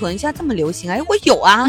[0.00, 1.68] 跑臀现在这么流行，哎，我有啊。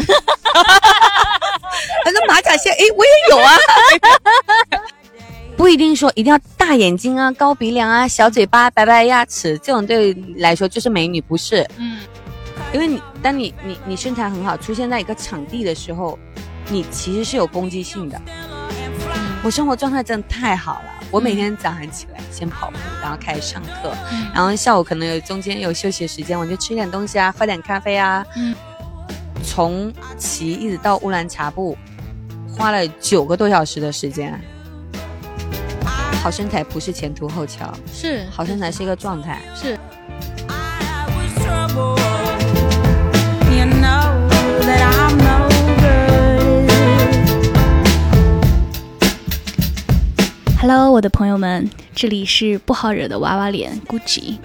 [2.04, 3.56] 反正马甲线，哎，我也有啊。
[5.54, 11.68] 不一定说一定要大眼睛啊、高鼻梁啊、小嘴巴、白白牙齿，这种对来说就是美女，不是？
[11.76, 12.00] 嗯。
[12.72, 16.18] 因为你当你你你身材很好，出现在一个场地的时候，
[16.68, 18.18] 你其实是有攻击性的。
[19.42, 23.92] 我生活状态真的太好了，我每天早上起来先跑步，然后开始上课，
[24.34, 28.24] 然后下午可能有中间有休息时间，我就吃点东西啊，喝点咖啡啊。
[28.34, 28.54] 嗯。
[29.44, 31.76] 从骑一直到乌兰察布，
[32.56, 34.40] 花了九个多小时的时间。
[36.22, 39.78] 好身材不是前凸后翘，是好身材是一个状态，是。
[50.62, 54.36] Hello，我的朋友们，这里是不好惹的娃娃脸 Gucci。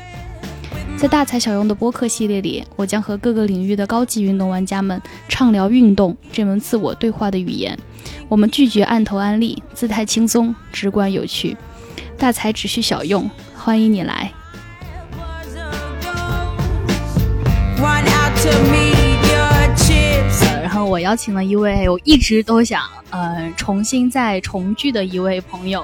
[0.97, 7.77] 在大材小用的播客系列里，我将和各个领域的高级运动玩家们畅聊运动这门自我对话的语言。
[8.27, 11.55] 我们拒绝按头安利，姿态轻松，直观有趣。
[12.17, 14.33] 大材只需小用，欢迎你来。
[15.13, 15.19] 然
[17.85, 18.96] 后
[20.87, 25.83] 我邀请了一位我一直都想呃重新再重聚的一位朋友，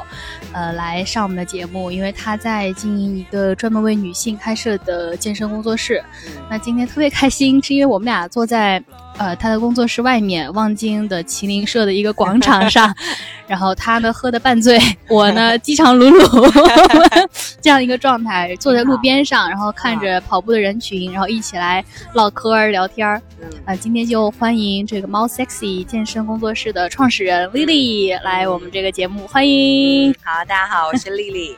[0.54, 6.04] 呃来上我们的节目，因为他在经营一个专门为女性开设的健身工作室。
[6.50, 8.84] 那今天特别开心，是因为我们俩坐在。
[9.18, 12.94] 呃，他的工作室外面，望京的麒麟社的一个广场上，
[13.48, 17.28] 然后他呢喝的半醉， 我呢饥肠辘辘，
[17.62, 21.84] 这样一个状态，坐在路边上，然后看着跑步的人群，然后一起来
[22.14, 23.22] 唠嗑儿聊天儿。
[23.66, 30.14] 啊，今天就欢迎这个猫 sexy 健身工作室的创始人丽丽来我们这个节目，欢迎。
[30.24, 31.56] 好，大家好，我是丽丽。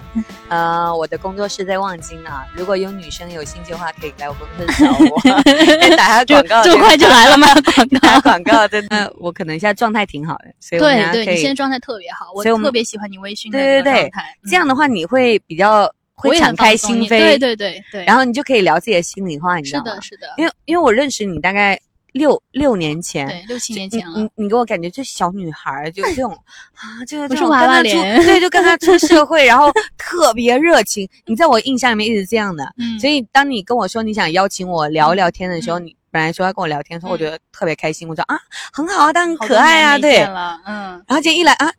[0.49, 5.95] 呃，我的工作室在望京啊，如果有女生有兴趣的话，可以来我工作室找我。
[5.95, 7.44] 打下广告，这么快就来了吗？
[7.75, 8.21] 广告。
[8.21, 14.11] 广告真的，我可能现在状态挺好的，所以对对，你现在状态特别好，我特别喜欢你微醺的对对对，
[14.49, 19.85] 这样的话你会比较会敞开心扉，对对对对，然后你就可以聊自己的心里话，你知道吗？
[19.85, 21.79] 是的，是的，因为因为我认识你大概
[22.13, 26.31] 六六年前，对六七年前了，你你给我感觉就小女孩， 就这种
[26.73, 35.95] 啊，就是娃娃脸，对，就跟他出社会， 然后特别热情，你在我印象里面一直这样的，嗯，所以当你跟我说你想邀请我聊聊天的时候，你。
[36.15, 38.07] 本来说要跟我聊天，说我觉得特别开心。
[38.07, 38.39] 我说啊，
[38.71, 40.23] 很好啊，但很可爱啊，对，
[40.65, 41.03] 嗯。
[41.05, 41.69] 然后今天一来啊，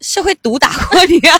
[0.00, 1.36] 是会毒打过你啊，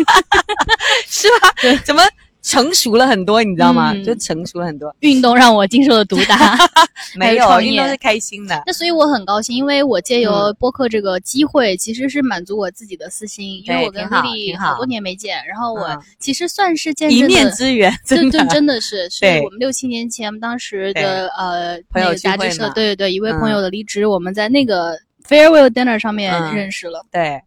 [1.09, 1.53] 是吧？
[1.85, 2.01] 怎么？
[2.44, 3.94] 成熟了很多，你知道吗？
[4.05, 4.94] 就成熟了很多。
[5.00, 6.56] 运动让我经受了毒打，
[7.16, 8.62] 没有运动是开心的。
[8.66, 13.65] 那所以我很高兴，因为我借由播客这个机会，其实是满足我自己的私心。
[13.66, 27.03] 因为我跟丽丽好多年没见，然后我其实算是见一面之缘， 真真真的是，是我们六七年前当时的呃那个杂志社，对对对，一位朋友的离职，我们在那个 farewell dinner 上面认识了。
[27.11, 27.41] 对，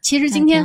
[0.00, 0.64] 其实今天。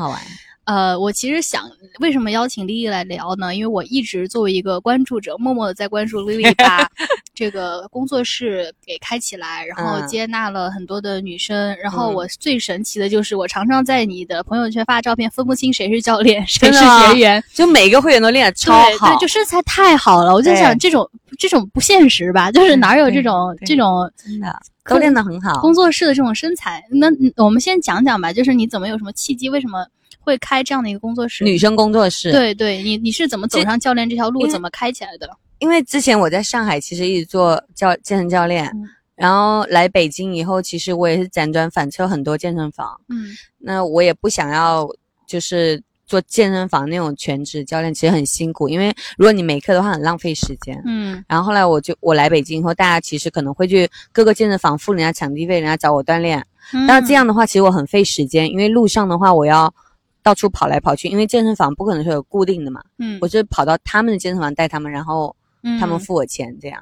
[0.70, 1.68] 呃，我其实想
[2.00, 3.56] 为什么邀请丽丽来聊呢？
[3.56, 6.88] 因为我一直作为一个关注者，默默的在关注 丽丽把
[7.34, 11.76] 这个工作室给开起来，然后接纳了很多的女生。
[11.82, 20.32] 然后我最神奇的就是，我常常在你的朋友圈发照片，分不清谁是教练，谁是学员，就每个会员都练得超好，对，就身材太好了。
[20.32, 21.10] 我就想，这种
[21.40, 22.52] 这种不现实吧？
[22.52, 24.56] 就是哪有这种这种真的
[24.86, 26.84] 都练得很好，工作室的这种身材。
[26.92, 27.08] 那
[27.44, 29.50] 我们先讲讲吧，就是你怎么有什么契机？
[29.50, 29.84] 为什么？
[30.20, 32.32] 会开这样的一个工作室，女生工作室。
[32.32, 35.30] 对对，你你是怎么走上教练这条路，怎么开起来的？
[35.60, 38.72] 因为之前我在上海其实一直做教健身教练，
[39.16, 43.00] 然后来北京以后，其实我也是辗转反侧很多健身房。
[43.10, 43.28] 嗯，
[43.58, 44.88] 那我也不想要
[45.28, 50.82] 就是做健身房那种全职教练，其实很辛苦，因为如果你没课的话，很浪费时间。
[50.86, 56.42] 嗯，然后后来我就我来北京以后，大家其实可能会去各个健身房付人家场地费，人家找我锻炼。
[56.88, 59.74] 那这样的话，其实我很费时间，因为路上的话我要。
[60.22, 62.82] 到处跑来跑去，因为健身房不可能说有固定的嘛。
[62.98, 65.36] 嗯，我就跑到他们的健身房带他们，然后
[65.80, 66.82] 他们付我钱这样。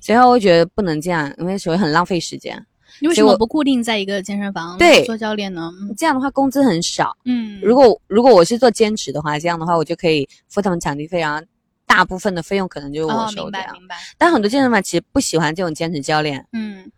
[0.00, 2.64] 所以我觉得不能这样，因为所以很浪费时间。
[3.00, 4.76] 你为什么不固定在一个健身房
[5.06, 5.70] 做教练呢？
[5.96, 7.16] 这样的话工资很少。
[7.24, 11.44] 嗯，如果如果我是做兼职的话，这样的话我就可以付他们场地费，然后
[11.86, 13.66] 大部分的费用可能就是我收这样。
[13.72, 13.96] 明白明白。
[14.16, 16.44] 但很多健身房其实不喜欢这种兼职教练。
[16.52, 16.90] 嗯。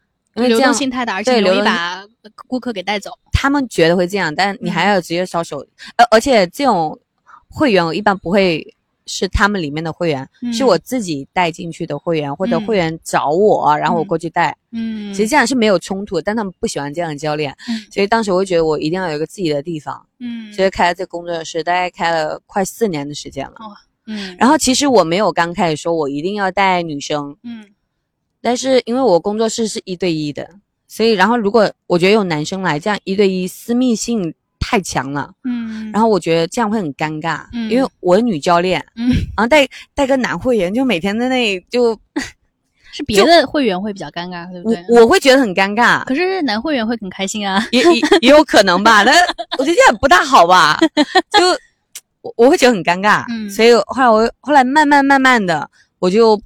[0.43, 2.05] 因为流动性太大，而且容易把
[2.47, 3.11] 顾客给带走。
[3.33, 5.67] 他们觉得会这样，但你还要直接销售。
[5.97, 6.99] 而而且这种
[7.49, 8.75] 会员我一般不会
[9.07, 14.57] 是他们里面的会员，是我自己带进去的会员，或者会员找我，然后我过去带。
[14.73, 17.57] 嗯，其实这样是没有冲突，但他们不喜欢这样的教练。
[17.91, 20.07] 所以当时我就觉得我一定要有一个自己的地方。
[20.19, 23.55] 嗯，所以开了这工作室，大概开了快四年的时间了。
[24.07, 27.37] 嗯，然后其实我没有刚开始说我一定要带女生。
[27.43, 27.67] 嗯。
[28.43, 30.49] 但是因为我工作室是一对一的，
[30.89, 41.99] 所以然后如果我觉得有男生来，这样一对一私密性太强了，嗯，然后我觉得这样会很尴尬，嗯，因为我是女教练，嗯，然后带带个男会员，就每天在那里就，
[42.93, 44.85] 是别的会员会比较尴尬，对不对？
[44.89, 49.13] 我会觉得很尴尬，可是男会员会很开心啊，也也也有可能吧， 那
[49.59, 50.79] 我觉得这样不大好吧，
[51.31, 51.47] 就
[52.23, 56.41] 我我会觉得很尴尬，嗯，所以后来我后来慢慢慢慢的我就。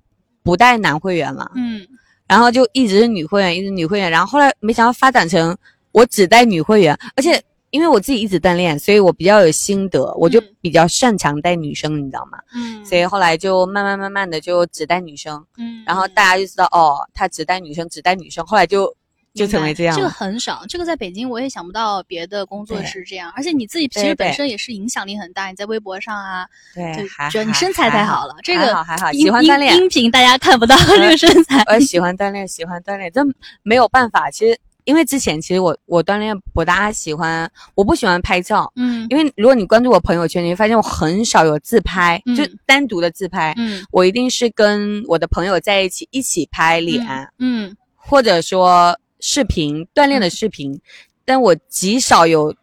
[0.45, 1.85] 不带男会员了，嗯，
[2.29, 5.57] 然后就一直是女会员，一直女会员，然后后来没想到发展成
[5.91, 12.39] 我只带女会员，而且因为我自己一直锻炼，所以我比较有心得，我就比较擅长带女生，你知道吗？
[12.55, 18.95] 嗯，所以后来就慢慢慢慢的就只带女生，嗯，然后大家就知道哦，他只带女生，只带女生，后来就。
[19.35, 26.95] 就成为这样，这个很少，这个在北京我也想不到别的工作是这样，而且你自己其实本身也是影响力很大，你在微博上啊，对，
[27.31, 33.21] 觉得你身材太好了，这个还好，喜欢锻炼，音频大家看不到这个身 材，我喜欢锻炼，喜欢锻炼，这
[33.65, 47.05] 没有办法，其实因为之前其实我我锻炼不大喜欢，我不喜欢拍照，嗯，因为如果你关注我朋友圈，你会发现我很少有自拍，就单独的自拍，嗯，我一定是跟我的朋友在一起一起拍脸，
[47.41, 48.97] 嗯，或者说。
[49.27, 50.79] 视频锻炼的视频，
[51.25, 52.55] 但我极少有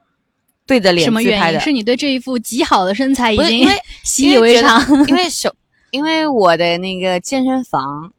[0.68, 1.60] 对着脸自拍的。
[1.60, 3.68] 是你对这一副极好的身材已经
[4.04, 4.80] 习以为常？
[5.10, 5.52] 因为手，
[5.90, 8.14] 因为我的那个健身房，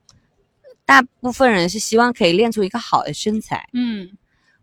[0.85, 3.69] 大部分人是希望可以练出一个好的身材。
[3.75, 4.11] 嗯，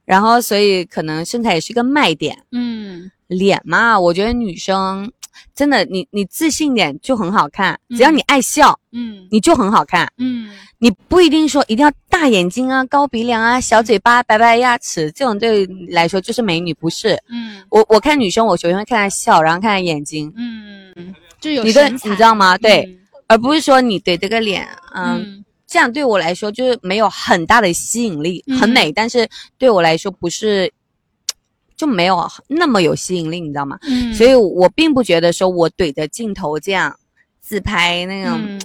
[0.04, 2.38] 然后所以可能身材也是一个卖点。
[2.52, 5.10] 嗯，脸嘛，我觉得女生。
[5.56, 17.22] 真的，你你自信点就很好看，只要你爱笑，嗯，你就很好看，嗯，你不一定说一定要大眼睛啊、高鼻梁啊、小嘴巴、白白牙齿，这种对来说就是美女，不是？
[17.30, 22.58] 嗯，我我看女生，我首先会看她笑，然后看她眼睛，嗯，就有你的，你知道吗？
[22.58, 22.98] 对，
[23.28, 29.28] 而不是说你怼这个脸，嗯，这样对我来说就是没有很大的吸引力，很美，但是
[29.58, 30.72] 对我来说不是。
[31.80, 33.80] 就没有那么有吸引力，你知道吗？
[33.84, 36.94] 嗯，所以我并不觉得说我怼着镜头这样
[37.40, 38.60] 自拍那种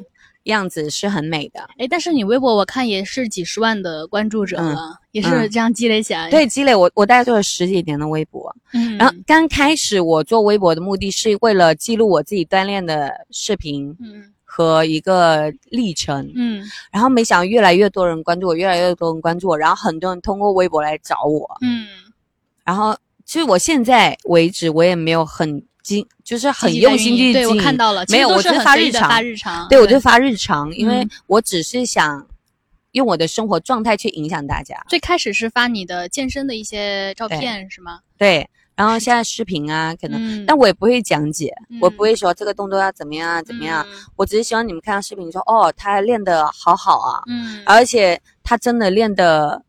[0.44, 1.60] 样子是很美的。
[1.78, 6.30] 哎，但是你微博我看也是几十万的关注者了，也是这样积累起来。
[6.30, 8.54] 对，积累我我大概做了十几年的微博。
[8.72, 21.86] 嗯，然后刚开始我做微博的目的是为了记录我自己锻炼的视频，嗯，和一个历程，嗯，然后没想到越来越多人关注我，越来越多人关注我，然后很多人通过微博来找我，嗯，
[22.64, 22.96] 然后。
[23.26, 32.26] 其实我现在为止，我也没有很精，就是很用心去对我看到了，没有，我就发日常，发日常，对我就发日常，因为我只是想
[32.92, 34.74] 用我的生活状态去影响大家。
[34.88, 38.00] 最开始是发你的健身的一些照片，是吗？
[38.16, 41.52] 对，然后现在视频啊，可能，但我也不会讲解，
[41.82, 43.86] 我不会说这个动作要怎么样啊，怎么样，
[44.16, 49.62] 我只是希望你们看到视频说，哦，他练的好好啊，嗯，而且他真的练的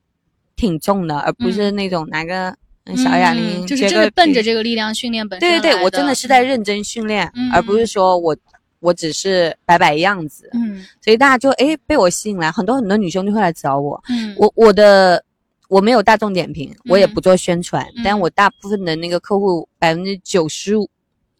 [0.56, 2.56] 挺重的，而不是那种拿个。
[2.96, 8.36] 小哑铃就是真的奔着这个力量训练本身对对对，我真的是在认真训练，而不是说我
[8.80, 10.50] 我只是摆摆样子。
[10.54, 14.04] 嗯，所以大家就哎被我吸引来，很多很多女生就会来找我。
[14.10, 15.24] 嗯，我我的
[15.68, 20.88] 我没有大众点评，我也不做宣传，但我大部分的那个客户百分之九十五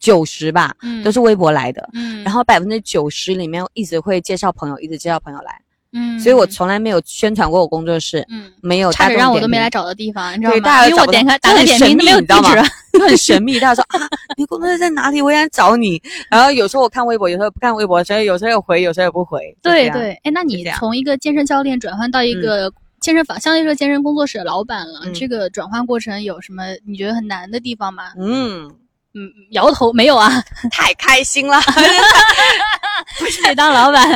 [0.00, 1.88] 九十吧，都是微博来的。
[1.92, 5.60] 嗯，然后百分之九十里面一直会介绍朋友，一直介绍朋友来。
[5.96, 10.86] 嗯，所以我从来没有宣传过我工作室，嗯，没有差点让我都没来找的地方，你知道吗？
[10.86, 12.62] 因为我点开打开点名没有地址，
[13.00, 13.58] 很神秘。
[13.58, 15.22] 大家说啊，你工作室在哪里？
[15.22, 16.00] 我想找你。
[16.30, 19.40] 然后有时候我看微博，有时候不看微博，所以有时候有回，有时候也不回。
[19.62, 28.12] 对对，哎，那你从一个健身教练转换到一个健身房，相当于说健身工作室的老板了，这个转换过程有什么你觉得很难的地方吗？
[28.18, 28.70] 嗯
[29.14, 30.30] 嗯，摇头没有啊，
[30.70, 31.58] 太开心了，
[33.18, 34.06] 不是当老板，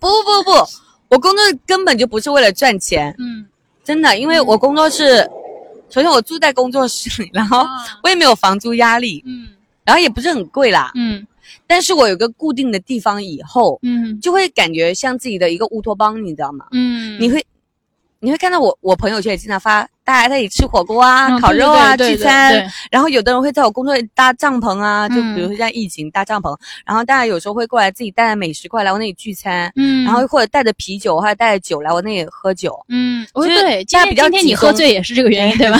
[0.00, 0.85] 不 不不。
[1.08, 3.46] 我工作根本就不是为了赚钱，嗯，
[3.84, 5.18] 真的，因为我工作是，
[5.88, 7.64] 首先我住在工作室里，然后
[8.02, 9.48] 我也没有房租压力，嗯，
[9.84, 11.26] 然后也不是很贵啦，嗯，
[11.66, 16.66] 但是我有个固定的地方以后，嗯，就会感觉像自己的一个乌托邦，你知道吗？
[16.72, 17.44] 嗯，你会，
[18.20, 19.88] 你会看到我，我朋友圈也经常发。
[20.06, 22.64] 大家在一起吃火锅啊，烤肉啊，聚餐。
[22.92, 26.56] 然后有的人会在我工作搭帐篷啊，就比如说像疫情搭帐篷。
[26.86, 29.70] 然后大家有时候会过来自己带美食过来我那里聚餐。
[29.74, 30.04] 嗯。
[30.04, 32.78] 然后或者带着啤酒或者带着酒来我那里喝酒。
[32.88, 33.26] 嗯。
[33.34, 35.78] 对，大家比较今天你喝醉也是这个原因 对吧？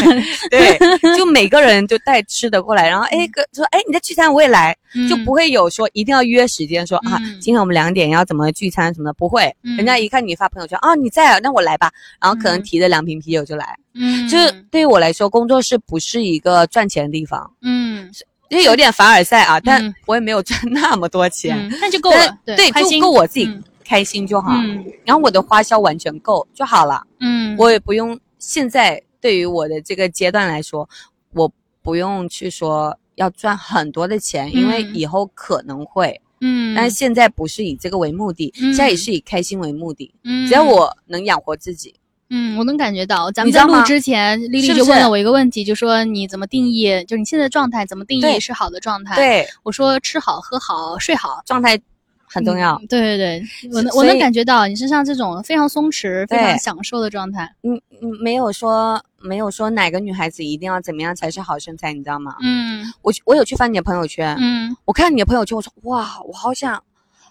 [0.50, 0.76] 对，
[1.16, 4.76] 就每个人就带吃的过来，然后哎哥说哎你在聚餐我也来，
[5.09, 9.54] 就不会有说一定要约时间说啊今天我们两点要怎么聚餐什么的不会。
[9.62, 13.76] 人家一看你发朋友圈啊你在啊那我来吧，然后可能提着两瓶啤酒就来。
[13.99, 17.50] 嗯，就是对于我来说，工作室不是一个赚钱的地方。
[17.62, 18.11] 嗯，
[18.50, 22.38] 就有点凡尔赛啊，但我也没有赚那么多钱，那就够了。
[22.44, 23.50] 对，就够我自己
[23.85, 24.52] 开心就好。
[24.52, 27.02] 嗯，然后我的花销完全够就好了。
[27.20, 30.88] 嗯，我也不用现在对于我的这个阶段来说，
[31.32, 31.50] 我
[31.82, 36.20] 不用去说要赚很多的钱，因为以后可能会。
[36.42, 40.12] 嗯，但是现在不是以这个为目的，现在也是以开心为目的。
[40.23, 41.94] 嗯，只要我能养活自己。
[42.28, 43.30] 嗯，我能感觉到。
[43.30, 49.14] 咱们在录之前，丽丽就问了我一个问题，就说你怎么定义，就是你现在状态怎么定义是好的状态？
[49.14, 51.78] 对，我说吃好喝好睡好，状态
[52.26, 52.76] 很重要。
[52.88, 53.42] 对对对，
[53.73, 57.54] 我能我能感觉到你身上这种非常松弛、非常享受的状态。
[57.62, 62.35] 嗯嗯，没有说没有说哪个女孩子一定要怎么样才是好身材，你知道吗？
[62.42, 66.83] 嗯，我我有去翻你的朋友圈，嗯，我看你的朋友圈，我说哇，我好想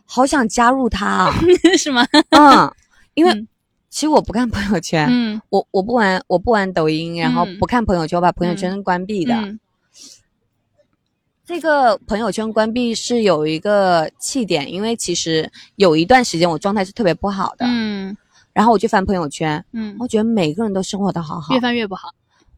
[0.05, 1.29] 好想加入他，
[1.77, 2.07] 是吗？
[2.29, 2.73] 嗯，
[3.15, 3.45] 因为。
[3.95, 9.33] 其实我不看朋友圈，嗯，我我不玩我不玩抖音，然后不看朋友圈，我把朋友圈关闭的。
[11.45, 18.13] 这个朋友圈关闭是有一个气点，因为其实有一段时间我状态是特别不好的，嗯，
[18.51, 22.09] 然后我就翻朋友圈，嗯，我觉得每个人都生活的好好，越翻越不好。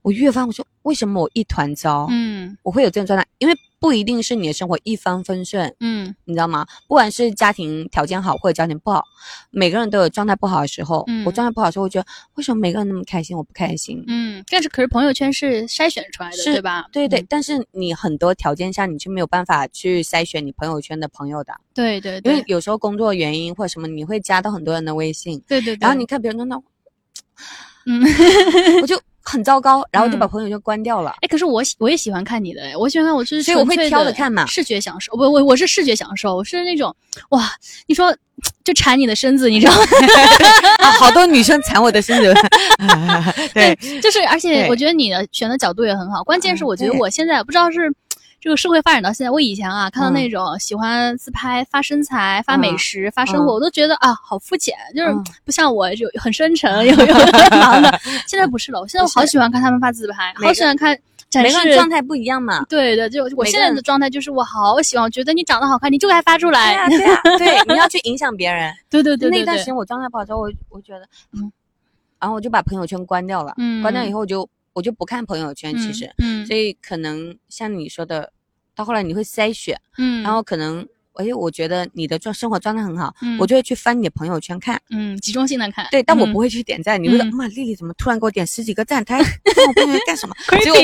[0.08, 2.08] 我越翻，我说为什么我一团糟？
[2.10, 6.66] 嗯，我会有这种状态，因为不一定是你的生活一帆风顺，嗯，你知道吗？
[6.88, 9.04] 不管是家庭条件好或者家庭不好，
[9.52, 11.04] 每个人都有状态不好的时候。
[11.08, 14.02] 嗯，我状态不好的时候，我觉得为什么每个人那么开心，我不开心？
[14.08, 16.86] 嗯，但是可是朋友圈是筛选出来的，对吧？
[16.94, 21.52] 对对，但是你很多条件下，你就没有办法去筛选你朋友圈的朋友的。
[21.74, 25.44] 对对，因为有时候工作原因或者什么，你会加到很多人的微信。
[25.46, 26.56] 对对，然后你看别人那，
[27.86, 28.02] 嗯，
[28.82, 28.98] 我就。
[29.30, 31.14] 很糟糕，然后就把朋友圈关掉了。
[31.22, 35.12] 哎，可是我喜我也喜欢看你的，我喜欢看，我就是所以我会挑着看嘛，视觉享受。
[35.18, 36.96] 不，我我是视觉享受，我是那种
[37.30, 37.52] 哇，
[37.88, 38.16] 你说
[38.64, 39.86] 就馋你的身子，你知道吗？
[40.98, 42.34] 好多女生馋我的身子。
[43.54, 47.94] 对，就是而且我觉得你的选的角度也很好，关键是我觉得我现在不知道是。
[48.48, 55.14] 这个社会发展到现在，我以前啊看到那种喜欢自拍、发身材、发美食、发生活，我都觉得啊好肤浅，就是
[55.44, 57.16] 不像我就很深沉、 有有
[57.60, 58.00] 忙的。
[58.26, 60.98] 现在不是了，我现在我好喜欢看他们发自拍，好喜欢看
[61.30, 62.64] 展示状态不一样嘛。
[62.70, 66.88] 对对，就我现在的状态就是我好喜欢，觉得你长得好看，你就该发出来。
[66.88, 68.74] 对啊， 对，你要去影响别人。
[68.90, 71.52] 对对对，那段时间我状态不好之后，我我觉得，嗯，
[72.18, 73.56] 然后我就把朋友圈关掉了。
[73.58, 78.32] 嗯，关掉以后我就我就不看朋友圈，其实，嗯，所以可能像你说的。
[78.78, 80.88] 到后来你会筛选，嗯，然后可能。
[81.18, 87.02] 哎，我觉得你的状生活状态很好，我就会去翻你的朋友圈看，嗯，集中性的看，对，但我不会去点赞。
[87.02, 89.04] 你会说，妈，丽丽怎么突然给我点十几个赞？
[89.04, 90.36] 她我朋友圈干什么？
[90.64, 90.80] 结果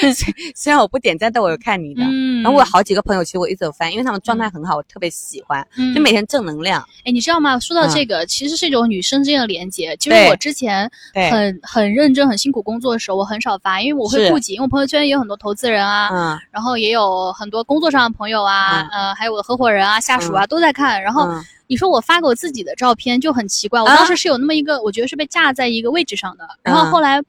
[0.54, 2.02] 虽然我不点赞，但我有看你的。
[2.04, 6.86] 嗯然后我有好几个朋友，其实我一直有翻，因为他们状态很好，我特别喜欢，就每天正能量。
[7.04, 7.58] 哎，你知道吗？
[7.58, 9.96] 说到这个，其实是一种女生之间的连接。
[9.98, 10.90] 其实我之前
[11.30, 19.73] 很很认真、很辛苦工作的时候，我很少发，因为我会顾及，因为我朋友圈也有很多投资人啊，嗯，然后也有很多工作上的朋友啊，呃，还有我的合伙人。
[19.74, 21.28] 人啊，下属啊都在看，然后
[21.66, 23.82] 你说我发给我自己的照片就很奇怪。
[23.82, 26.46] 我当时是有那么一个，我觉得是被架在一个位置上的。
[26.62, 27.20] 然后后来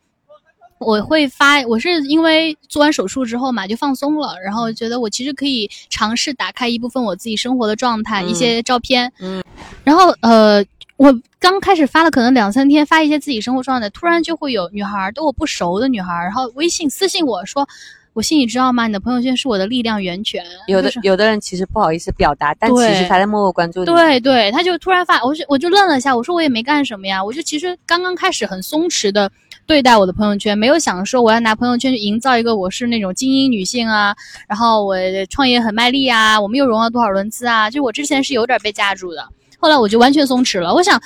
[0.77, 9.11] 我会发，我是因为做完手术之后嘛，就放松了，然后觉得我其实可以尝试打开一部分我自己生活的状态，一些照片。
[9.19, 9.43] 嗯，
[9.83, 10.63] 然后呃，
[10.97, 17.67] 我刚开始发了可能两三天，发一些自己生活状态，突然就会有女孩，对我不熟的女孩，然后微信私信我说。
[18.15, 18.87] 我心里知道吗？
[18.87, 20.41] 你的朋友圈是我的力量源泉。
[20.67, 23.85] 有的有的人其实不好意思表达，但其实他在默默关注你。
[23.87, 29.29] 对对，他就突然发，我就我就愣了一下，我说我也没干什么呀，我就其实刚刚开始很松弛的
[29.65, 34.15] 对待我的朋友圈，没有想说我要拿朋友圈去营造一个我是那种精英女性啊，
[34.47, 34.95] 然后我
[35.29, 39.27] 创业很卖力啊，我们又融了多少轮资啊，就我之前是有点被架住的，
[39.59, 41.01] 后来我就完全松弛了，我想。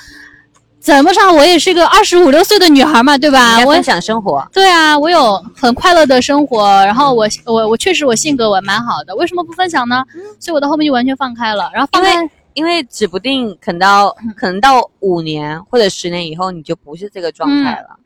[0.80, 1.36] 怎么上？
[1.36, 3.58] 我也是个二十五六岁的女孩嘛，对吧？
[3.64, 4.46] 我分享生活。
[4.50, 6.66] 对啊，我有很快乐的生活。
[6.86, 10.02] 然后我我我确实我性格我蛮好的，为什么不分享呢？
[10.38, 11.70] 所以我到后面就完全放开了。
[11.74, 17.96] 然后因为因为指不定可能到可能到五年或者十年以后，你就不是这个状态了，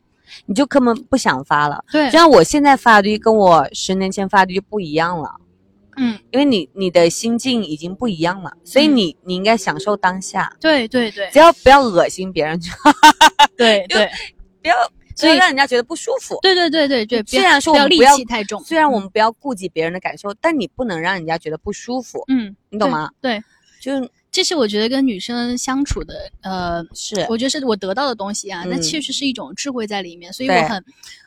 [0.47, 1.83] 你就根本不想发了。
[1.93, 5.31] 对，就像我现在发的跟我十年前发的就不一样了。
[5.97, 10.55] 嗯，因为你你的心境已经不一样了，所以你你应该享受当下。
[10.61, 12.71] 对对对，只要不要恶心别人就。
[13.57, 14.11] 对 对，
[14.63, 14.75] 不要
[15.15, 16.39] 所以让人家觉得不舒服。
[16.43, 22.25] 对对对对对，虽然说不要戾气太重，虽然我们不要顾及别人的感受，但你不能让人家觉得不舒服。
[22.29, 23.11] 嗯，你懂吗？
[23.21, 23.43] 对，
[23.81, 30.85] 就是这是我觉得跟女生相处的，呃，是我觉得是我得到的东西啊，那确实是一种智慧在里面，所以我很。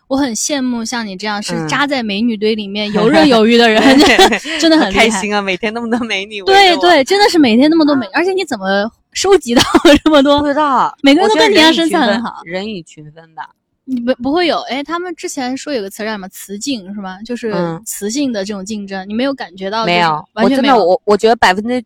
[0.07, 3.81] 我很羡慕像你这样是扎在美女堆里面 游刃有余的人，
[4.59, 5.41] 真的很开心啊！
[5.41, 9.61] 每天那么多美女，对对，真的是每天那么多美，而且你怎么收集到
[10.03, 10.39] 这么多？
[10.39, 13.49] 不知道，每个人都跟你一样身材很好，人以群分吧？
[13.89, 14.59] 你不不会有？
[14.69, 17.17] 哎，他们之前说有个词叫什么“雌竞”是吗？
[17.25, 17.53] 就是
[17.85, 19.85] 雌性的这种竞争，你没有感觉到？
[19.85, 21.83] 没有，我真的我我觉得百分之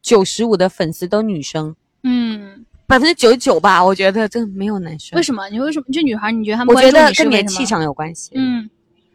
[0.00, 1.74] 九十五的粉丝都女生。
[2.02, 2.61] 嗯。
[2.92, 5.16] 百分之九十九吧，我觉得真没有男生。
[5.16, 5.48] 为什么？
[5.48, 5.86] 你为什么？
[5.90, 6.76] 这女孩，你觉得他们？
[6.76, 8.32] 我觉得跟你的气场有关系。
[8.34, 8.68] 嗯，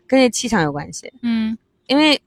[0.07, 1.13] 跟你气场有关系。
[1.21, 1.55] 嗯，
[1.85, 2.19] 因为，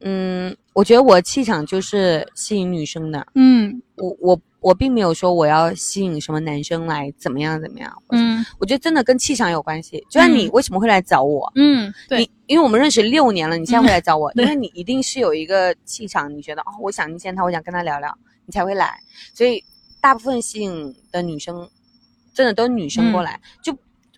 [0.00, 3.26] 嗯，我觉得我气场就是吸引女生的。
[3.34, 7.90] 嗯，我我我并没有说我要吸引什么男生来怎么样怎么样。
[8.10, 10.04] 嗯，我觉得真的跟气场有关系。
[10.10, 11.50] 就像你为什么会来找我？
[11.54, 19.00] 嗯，对，因为我们认识六年了，你现在会来找我， 因为你一定是有一个气场，你觉得哦，我想见他，我想跟他聊聊，你才会来。
[19.32, 19.64] 所以
[20.02, 21.70] 大部分吸引的女生，
[22.34, 23.40] 真的都是女生过来。
[23.62, 23.74] 就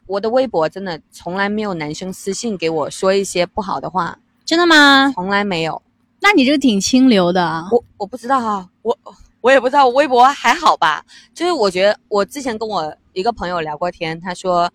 [0.06, 4.18] 我的微博真的从来没有男生私信给我说一些不好的话。
[4.46, 5.12] 真的吗？
[5.14, 5.80] 从来没有。
[6.20, 7.66] 那你这个挺清流的。
[7.70, 8.98] 我我不知道啊，我
[9.40, 11.04] 我也不知道，微博还好吧？
[11.34, 14.70] 就是我觉得我之前跟我一个朋友聊过天，他说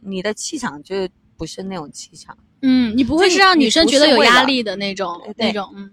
[0.00, 2.36] 你的气场就是不是那种气场。
[2.62, 5.70] 嗯，你不会是让女生觉得有压力的那种那种。
[5.74, 5.90] 嗯，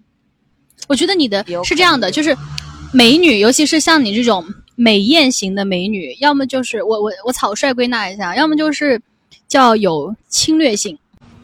[0.87, 2.35] 我觉得你的是这样的，就是
[2.91, 9.01] 美女，尤其是像你这种美艳型的美女，要么就是我我我草率归纳一下，要么就是
[9.47, 10.97] 叫有侵略性。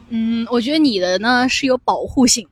[0.10, 2.48] 嗯，我觉得你的呢是有保护性，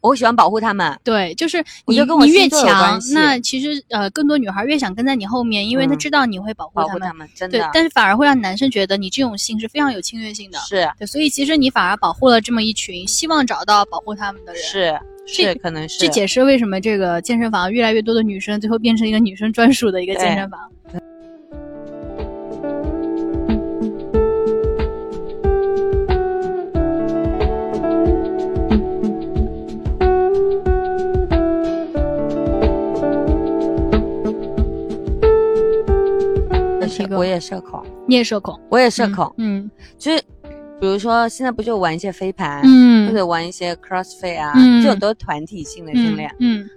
[0.00, 0.98] 我喜欢保护他们。
[1.04, 7.58] 对，就是你你越强，那其实呃更多女孩越想跟在你后面，因为她知道你会保护他们，真的。
[7.58, 10.58] 对，但是反而会让男生觉得你这种性是非常有侵略性的。
[10.60, 14.62] 是，对，所以其实你反而保护了这么一群希望找到保护他们的人。
[14.62, 15.98] 是，是，可能是。
[15.98, 20.60] 这解释为什么这个健身房越来越多的女生最后变成一个女生专属的一个健身房。
[37.14, 39.32] 我也社恐，你也社恐，我也社恐。
[39.36, 40.22] 嗯，就是
[40.82, 46.28] 比如说现在不就玩一些飞盘，嗯，或者玩一些 CrossFit 啊，这种都是团体性的训练。
[46.40, 46.68] 嗯，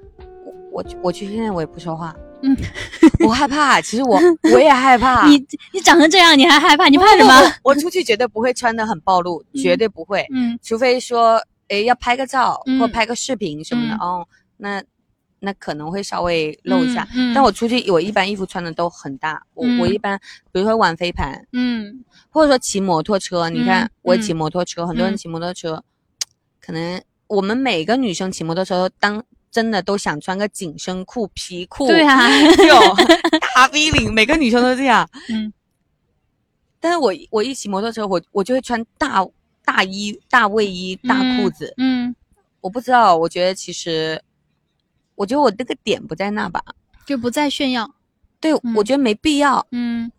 [0.46, 2.56] 我我我去训练我也不说话，嗯，
[3.26, 3.82] 我害怕。
[3.82, 4.20] 其实我
[4.54, 5.28] 我也害怕。
[5.28, 6.86] 你你长成这样你还害怕？
[6.88, 7.34] 你怕什么？
[7.63, 10.24] 我出去绝对不会穿的很暴露，绝对不会。
[10.32, 14.24] 嗯，除非说诶要拍个照或拍个视频什么的哦，
[14.58, 14.84] 那。
[15.45, 20.19] 那可能会稍微露一下，但我出去我一般衣服穿的都很大，我我一般
[20.51, 25.84] 比如说玩飞盘，嗯，或者说骑摩托车，你看我骑摩托车，很多人骑摩托车，
[26.60, 32.27] 可能我们每个女生骑摩托车当真的都想穿个紧身裤、皮裤，对啊，
[32.67, 32.75] 有
[33.53, 35.53] 大 V 领，每个女生都这样，嗯，
[36.79, 39.23] 但是我我一骑摩托车，我我就会穿大
[39.63, 42.15] 大衣、大卫衣、大裤子，嗯，
[42.62, 44.19] 我不知道，我觉得其实。
[45.15, 46.63] 我觉得我那个点不在那吧，
[47.06, 47.89] 就不再炫耀。
[48.39, 49.65] 对，我觉得没必要。
[49.71, 50.12] 嗯，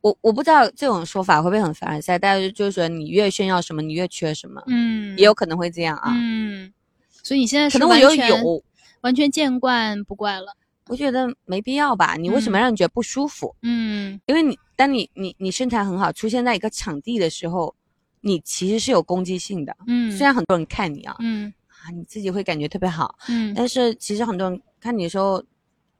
[0.00, 4.62] 我我不知道这种说法会不会很凡尔赛，大家就是说你越炫耀什么，你越缺什么。
[4.66, 6.12] 嗯，也有可能会这样啊。
[6.14, 6.72] 嗯，
[7.10, 8.62] 所以你现在可能我有有
[9.00, 10.54] 完全见惯不怪了。
[10.86, 12.14] 我觉得没必要吧？
[12.16, 13.56] 你为什么让你觉得不舒服？
[13.62, 17.74] 嗯，因为你当你你你身材很好，出现在一个场地的时候，
[18.20, 19.74] 你其实是有攻击性的。
[19.86, 21.16] 嗯，虽然很多人看你啊。
[21.20, 21.52] 嗯。
[21.84, 25.42] 啊，你自己会感觉特别好，嗯，但是其实很多人看你的时候，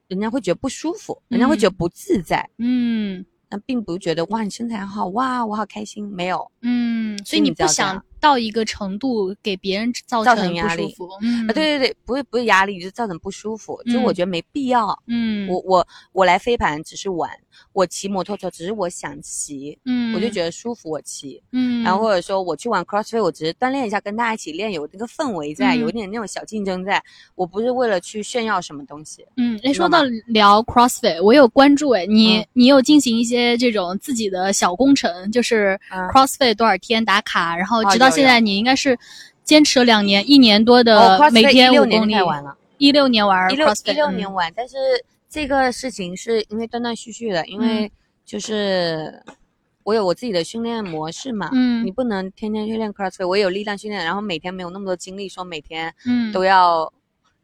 [0.08, 17.30] 人家会觉得不舒服，人家会觉得不自在，嗯，那并不觉得哇，你身材好哇，我好开心，没有，嗯，所以你不想到一个程度给别人造成压力，嗯，啊，对对对，不是不是压力，就是造成不舒服，就我觉得没必要，嗯，我我我来飞盘只是玩。
[17.72, 27.00] 我骑摩托车只是我想骑，嗯，我就觉得舒服，我骑，嗯，然后或者说我去玩 CrossFit，我只是锻炼一下，跟大家一起练，有那个氛围在，有一点那种小竞争在，
[27.36, 29.24] 我不是为了去炫耀什么东西。
[29.36, 35.78] 嗯，哎，说到聊 CrossFit，我有关注，哎，你你有进行一些这种自己的小工程，就是
[36.12, 38.98] CrossFit 多少天打卡，然后直到现在你应该是
[39.42, 42.12] 坚持了两年，一年多的每天五公里，
[42.78, 44.76] 一六年玩 CrossFit，一六年玩，但是。
[45.30, 47.90] 这个事情是因为断断续续的，因为
[48.24, 49.20] 就是
[49.82, 56.30] 我有我自己的训练模式嘛，嗯，你不能天天去练 CrossFit，我有力量训练，然后每天没有那么多精力说每天嗯。
[56.30, 56.92] 都要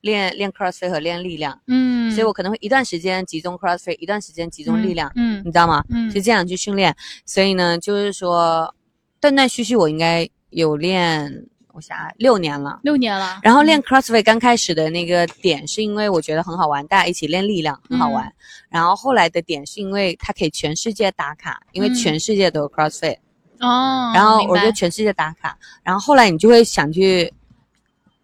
[0.02, 5.84] 练练 CrossFit 和练力量，嗯，所以我可能会一段时间集中 CrossFit，一段时间集中力量，嗯，你知道吗？
[5.90, 6.94] 嗯，就这样去训练，
[7.26, 8.72] 所以呢，就是说
[9.20, 11.46] 断断续续我应该有练。
[11.72, 13.38] 我想六年了，六年了。
[13.44, 18.30] 然后练 CrossFit 刚开始的那个点是因为我觉得很好玩，大家一起练力量很好玩。
[18.68, 23.18] 然后后来的点是因为它可以全世界打卡，因为全世界都有 CrossFit。
[23.60, 24.10] 哦。
[24.12, 27.32] 然后我就全世界打卡，然后后来你就会想去，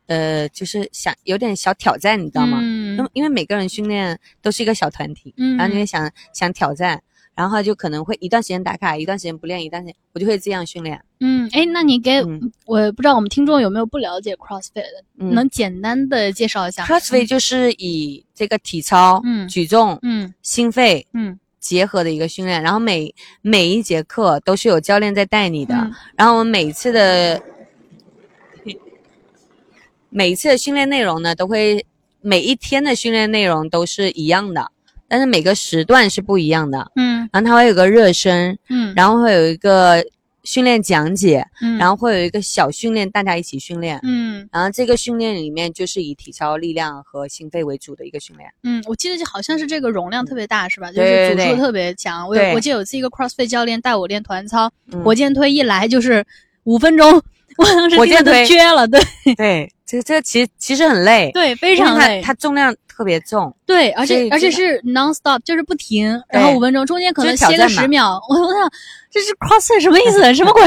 [0.06, 2.58] 呃，就是想有点小挑战，你知道吗？
[2.60, 3.08] 嗯。
[3.12, 5.56] 因为每个人训练都是一个小团体，嗯。
[5.56, 7.00] 然后你会想想挑战。
[7.36, 10.98] 然后就可能会一段时间打卡，一段时间不练，一段时间我就会这样训练。
[11.20, 12.22] 嗯，哎，那你给
[12.64, 22.62] 我不知道我们听众有没有不了解 CrossFit 的，能简单的介绍一下？CrossFit 就是以这个体操、嗯，举重、嗯，心肺，嗯，结合的一个训练。
[22.62, 25.74] 然后每每一节课都是有教练在带你的，
[26.16, 27.42] 然后我们每次的
[30.08, 31.84] 每一次的训练内容呢，都会
[32.22, 34.72] 每一天的训练内容都是一样的。
[35.08, 40.04] 但是每个时段是不一样的，嗯，然后它会有个热身，嗯，然后会有一个
[40.44, 50.90] 训练讲解，嗯，然后会有一个小训练，大家一起训练，嗯，然后这个训练里面就是以体操力量和心肺为主的一个训练，嗯，我记得就好像是这个容量特别大，是吧？
[50.92, 52.28] 就是组数特别强。
[52.28, 54.70] 我我记得有次一个 CrossFit 教练带我练团操，
[55.04, 56.24] 火箭推一来就是
[56.64, 57.10] 五分钟，
[57.58, 59.00] 我当时箭都撅了，对。
[59.36, 62.74] 对，这这其实其实很累，对，非常累，它重量。
[62.96, 68.18] 特别重，对，而且而且是 non stop，就是不停，然后五分钟中间可能歇个十秒。
[68.26, 68.72] 我 我想
[69.10, 70.22] 这是 cross 什么意思？
[70.34, 70.62] 什么鬼？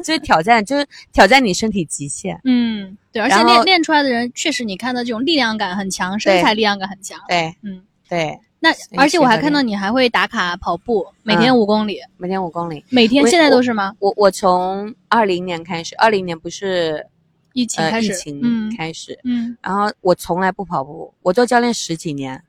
[0.00, 2.36] 就是挑战，就是挑战你身体极限。
[2.42, 7.16] 嗯，对，而且练练出来的人确实，你看到这种力量感很强，身材力量感很强。
[7.28, 8.36] 对，嗯，对。
[8.58, 13.94] 那而且我还看到你还会打卡跑步，每天五公里，每天五公里，每天现在都是吗？
[14.00, 17.06] 我我从二零年开始，二零年不是。
[17.52, 22.42] 疫情开始，疫情开始，嗯，然后我从来不跑步，我做教练十几年，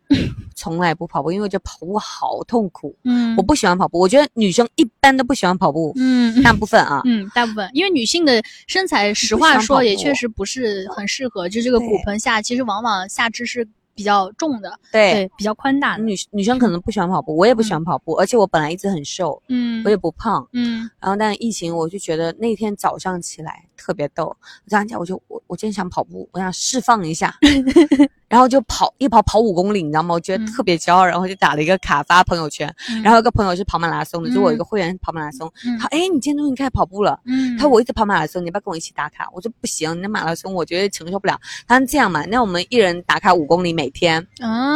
[0.56, 13.68] 从来不跑步，因为我觉得跑步好痛苦，嗯，我不喜欢跑步，我觉得女生一般都不喜欢跑步，嗯，大部分啊，嗯，大部分，因为女性的身材，实话说也确实不是很适合，就这个骨盆下，其实往往下肢是。
[13.93, 15.97] 比较重的，对，比较宽大。
[15.97, 20.89] 女女生可能不喜欢跑步，我也不喜欢跑步，而且我本来一直很瘦，嗯，我也不胖，嗯。
[20.99, 24.36] 然后，但疫情，我就觉得那天早上起来特别逗。
[24.67, 27.36] 早上起来，我就我我今天想跑步，我想释放一下，
[28.27, 30.15] 然后就跑一跑跑五公里，你知道吗？
[30.15, 32.73] 我觉得特别骄傲，然后就打了一个卡发朋友圈。
[33.04, 39.27] 然后有个朋友是跑马拉松的，就我一个会员跑马拉松，他哎，你今天终于开始跑步了，嗯，他说我一直跑马拉松，你要不要跟我一起打卡？
[39.34, 41.39] 我说不行，那马拉松我觉得承受不了。
[41.67, 44.26] 他说这样嘛，那我们一人打卡五公里每天，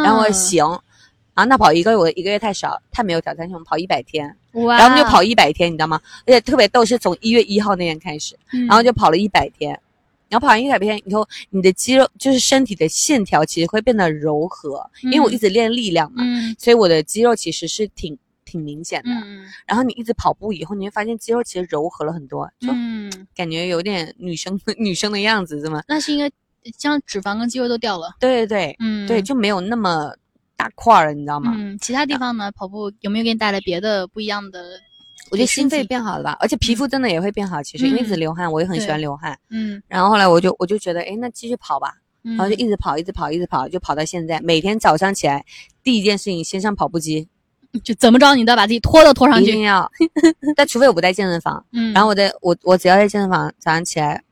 [0.02, 0.64] 然后行，
[1.34, 6.00] 然后那跑一个我一个月太少，太没有挑战性，我们跑一百天，然后我们就跑一百天，你知道吗？
[6.26, 9.70] 而且特别逗，是从一月一号那天开始，然后就跑了一百天，
[10.28, 16.24] 然后跑完一百天以后，你的肌肉就是身体的线条其实会变得柔和，因为我一直练力量嘛，
[16.58, 19.10] 所以我的肌肉其实是挺挺明显的。
[19.66, 22.68] 然后你一直跑步以后，你会发现肌肉其实柔和了很多，就
[23.36, 25.82] 感觉有点女生 女生的样子，是吗？
[25.86, 26.32] 那是因为。
[26.78, 30.12] 将脂肪跟肌肉都掉了，对对对，嗯，对，就没有那么
[30.56, 31.52] 大块了，你知道吗？
[31.56, 32.50] 嗯，其他地方呢？
[32.52, 34.62] 跑步有没有给你带来别的不一样的？
[35.30, 37.60] 我觉得心肺变好了吧，而且皮肤真的也会变好。
[37.62, 39.36] 其实因为一直流汗，我也很喜欢流汗。
[39.50, 44.40] 嗯，然后后来我就我就觉得，哎，那继续跑吧，然后就一直跑，一直跑，一直跑，就跑到现在。
[44.40, 45.44] 每天早上起来，
[45.82, 47.26] 第一件事情先上跑步机，
[47.82, 49.90] 就怎么着你都要把自己拖都拖上去，一定要。
[50.54, 54.22] 但除非我不在健身房，嗯，然后我在我我只要在健身房，早上起来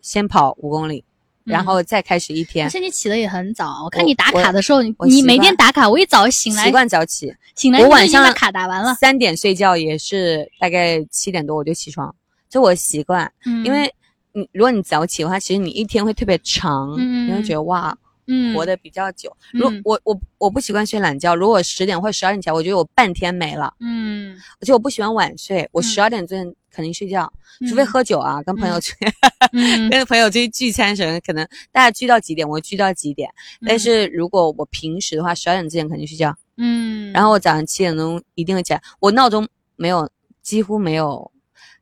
[0.00, 1.04] 先跑五公里。
[1.44, 3.82] 然后再开始一天，而且你起的也很早。
[3.84, 12.14] 我看你打卡的时候，你每天打卡，我一早醒来习惯早起，醒来我晚上把卡打完了，三点睡觉也是大概七点多我就起床，
[12.48, 13.30] 这我习惯。
[13.44, 13.92] 嗯，因为
[14.32, 19.36] 你如果你早起的话，其实你一天会特别长，嗯，你会觉得哇，嗯，活得比较久。
[19.52, 27.32] 如我我我不习惯睡懒觉，如果十点或十二点起来，我觉得我半天没了，嗯，而且我不喜欢晚睡，我十二点之前肯定睡觉，
[27.68, 28.94] 除非喝酒啊，跟朋友去，
[29.90, 33.28] 跟朋友去聚餐什么，可能大家聚到几点，我聚到几点。
[33.66, 40.08] 但是如果我平时的话，十二点之前肯定睡觉，嗯，然后我早上七点钟一定会起来，我闹钟没有，
[40.42, 41.30] 几乎没有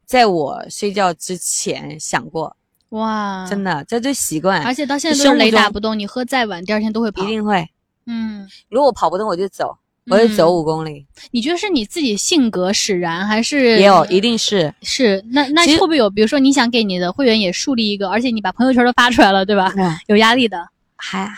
[0.07, 2.57] 在我睡觉之前想过。
[2.91, 7.69] 哇，真的，这就习惯，而且到现在都是雷打不动，你喝再晚，第二天都会跑，一定会。
[8.07, 9.77] 嗯，如果我跑不动，我就走。
[10.07, 15.23] 我就走五公里，你觉得是你自己性格使然，还是也有一定是是？
[15.29, 16.11] 那那会不会有？
[16.11, 19.73] 比如说你想给你的会员也树立一个，而且你把朋友圈都发出来了，对吧？
[20.09, 21.31] 有压力的，还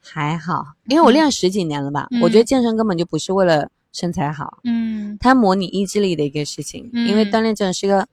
[0.00, 2.08] 还好，因为我练了十几年了吧？
[2.20, 6.90] 我觉得健身根本就不是为了身材好，嗯，它模拟意志力的一个事情。
[6.92, 8.08] 因为锻炼真的是一个，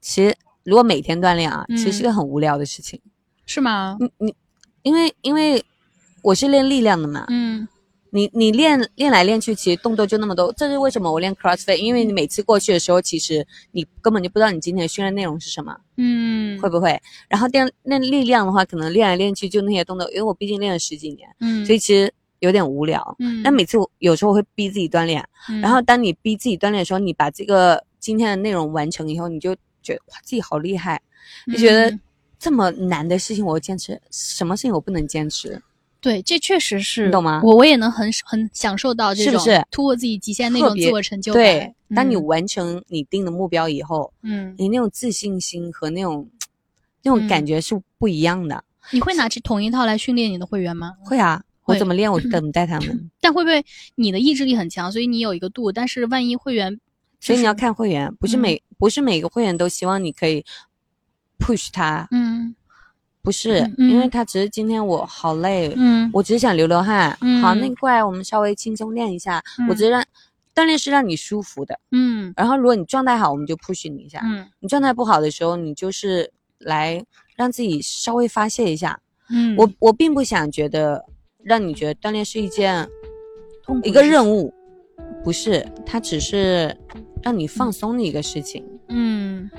[0.00, 0.36] 其实
[0.70, 3.00] 如果每天锻炼啊，其实是个很无聊的事情，
[3.44, 3.96] 是吗？
[3.98, 4.34] 你你，
[4.82, 5.64] 因为因为
[6.22, 7.66] 我是练力量的嘛，嗯。
[8.12, 10.52] 你你练练来练去，其实动作就那么多。
[10.56, 11.76] 这是为什么我练 CrossFit？
[11.76, 17.00] 因为你每次过去的时候，其实你根本就不知道你今天的训练内容是什么，嗯，会不会？
[17.28, 23.14] 然后练练力量的话，可能练来练去就那些动作，因为我毕竟练了十几年，嗯，所以其实有点无聊。
[23.20, 25.24] 嗯，那每次我有时候会逼自己锻炼，
[25.62, 31.00] 然后当你逼自己锻炼的时候，你把这个今天的内容完成以后，你就觉得哇自己好厉害，
[31.46, 31.96] 就觉得
[32.38, 35.60] 这么难的事情我坚持，什么事情我不能坚持？
[36.00, 37.42] 对，这确实是，你懂吗？
[37.44, 41.42] 我我也能很很享受到这种突破自己极限那种自我成就感。
[41.42, 46.26] 对，当你完成你定的目标以后，嗯，你那种自信心和那种
[47.02, 48.64] 那种感觉是不一样的。
[48.92, 50.94] 你会拿起同一套来训练你的会员吗？
[51.04, 53.10] 会啊，我怎么练我就 怎么带他们。
[53.20, 53.62] 但会不会
[53.94, 55.70] 你的意志力很强，所以你有一个度？
[55.70, 56.80] 但是万一会员，
[57.20, 60.44] 所以你要看会员，不是每不是每个会员都希望你可以
[61.38, 62.08] push 他。
[62.10, 62.54] 嗯。
[63.22, 70.02] 不是，因为他只是今天我好累，嗯，我只是想流流汗，嗯，好，那过来我们稍微轻松练一下，我只是让
[70.54, 77.04] 锻炼是让你舒服的，嗯，然后如果你状态好，我们就 push 你一下，嗯，你状态不好的时候，你就是来
[77.36, 81.04] 让自己稍微发泄一下，嗯，我我并不想觉得
[81.44, 82.88] 让你觉得锻炼是一件
[83.82, 84.50] 一个任务，
[85.22, 86.76] 不是，它只是
[87.22, 89.50] 让你放松的一个事情，嗯。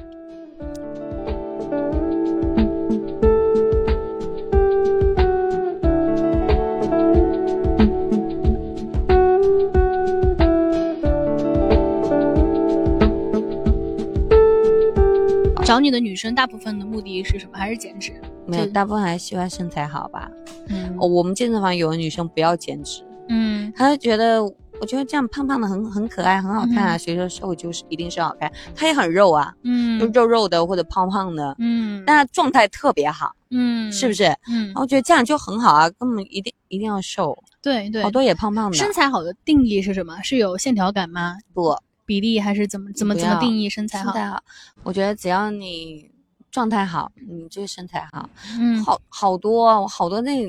[15.64, 17.52] 找你的女生大部分的目的是什么？
[17.58, 18.12] 还是减脂？
[18.46, 20.30] 没有，大部分还是喜欢身材好吧。
[20.68, 24.44] 嗯，我们健身房有的女生不要减脂，嗯，她就觉得，
[24.82, 26.98] 我觉得这样胖胖的很很可爱，很好看啊。
[26.98, 28.52] 谁说瘦就是一定是好看？
[28.76, 34.26] 她也很肉啊，嗯，就肉肉的或者胖胖的，嗯，但她状态特别好，嗯，是不是？
[34.50, 37.38] 嗯，我觉得这样就很好啊，根本一定一定要瘦。
[37.62, 38.76] 对对，好多也胖胖的。
[38.76, 40.20] 身材好的定义是什么？
[40.24, 41.38] 是有线条感吗？
[41.54, 41.78] 不。
[42.04, 44.12] 比例还是怎么怎么怎么定义身材好？
[44.12, 44.44] 身材好，
[44.84, 46.12] 我觉得只要你
[46.50, 48.30] 状态好，你就身材好。
[48.60, 50.44] 嗯，好好多好多那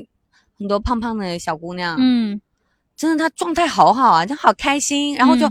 [0.57, 2.41] 很多胖胖的小姑娘，嗯，
[3.03, 5.45] 真的她状态好好啊，就好开心，然后就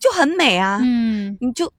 [0.00, 0.80] 就很美啊。
[0.82, 1.70] 嗯，你就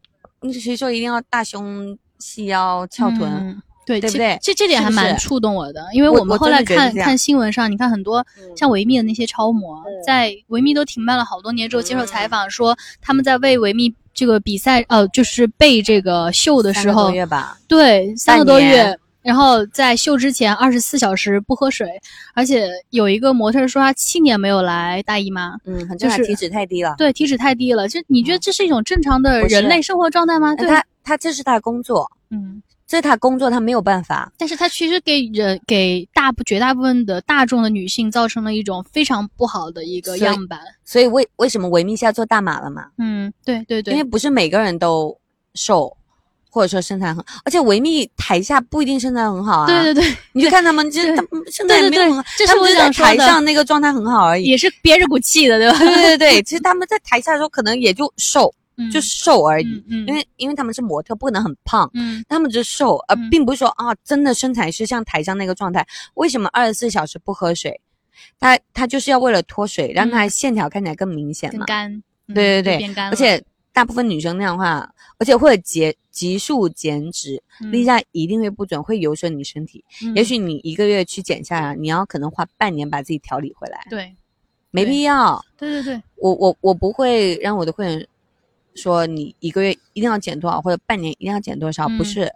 [0.41, 3.60] 你谁说一定要大胸细腰翘臀？
[3.86, 4.38] 对对不对？
[4.39, 8.24] 这这点还蛮触动我的，因为我们后来看看新闻上，你看很多
[8.56, 17.12] 像维密的那些超模，在维密都停办了好多年之后接受采访，说他们在为维密这个比赛，呃，就是备这个秀的时候，
[17.67, 21.88] 对，三个多月，然后在秀之前二十四小时不喝水，
[22.34, 30.55] 而且有一个模特说她七年没有来大姨妈，嗯，很正常，体脂太低了，对，体脂太低了，就你觉得这是一种正常的人类生活状态吗？
[30.55, 32.62] 他他这是他的工作，嗯。
[32.89, 34.34] 这是他工作，他没有办法。
[34.36, 40.60] 但是他其实给人给大部绝大部分的大众的女性造成了一种非常不好的一个样板。
[40.84, 42.88] 所以为为什么维密现在做大码了嘛？
[42.97, 43.93] 嗯，对对对。
[43.93, 45.15] 因为不是每个人都
[45.53, 45.95] 瘦，
[46.49, 49.67] 或者说身材很，而且维密台下不一定身材很好啊。
[49.67, 55.77] 对对对，你就看他们，就是他们身材没有很好，他们在台上那个状态很好而已，也是憋着股气的，对吧？
[55.77, 58.53] 对对对， 其实他们在台下的时候可能也就瘦。
[58.93, 65.85] 就瘦而已，因为因为他们是模特，不可能很胖，嗯，他们就瘦，而并不是说啊，真的身材是像台上那个状态。
[66.13, 67.77] 为什么二十四小时不喝水？
[68.39, 71.91] 他他就是要为了脱水，让他线条看起来更明显嘛，干，
[72.33, 79.84] 对对对，而且大部分女生那样的话，而且会急急速减脂，例假一定会不准，会有损你身体。
[80.15, 84.15] 也许你一个月去减下来，你要可能花半年把自己调理回来，对，
[84.71, 85.43] 没必要。
[85.58, 88.08] 对对对，我我我不会让我的会员。
[88.75, 91.89] 说你一个月一定要减多少，或者半年一定要减多少？
[91.97, 92.32] 不是，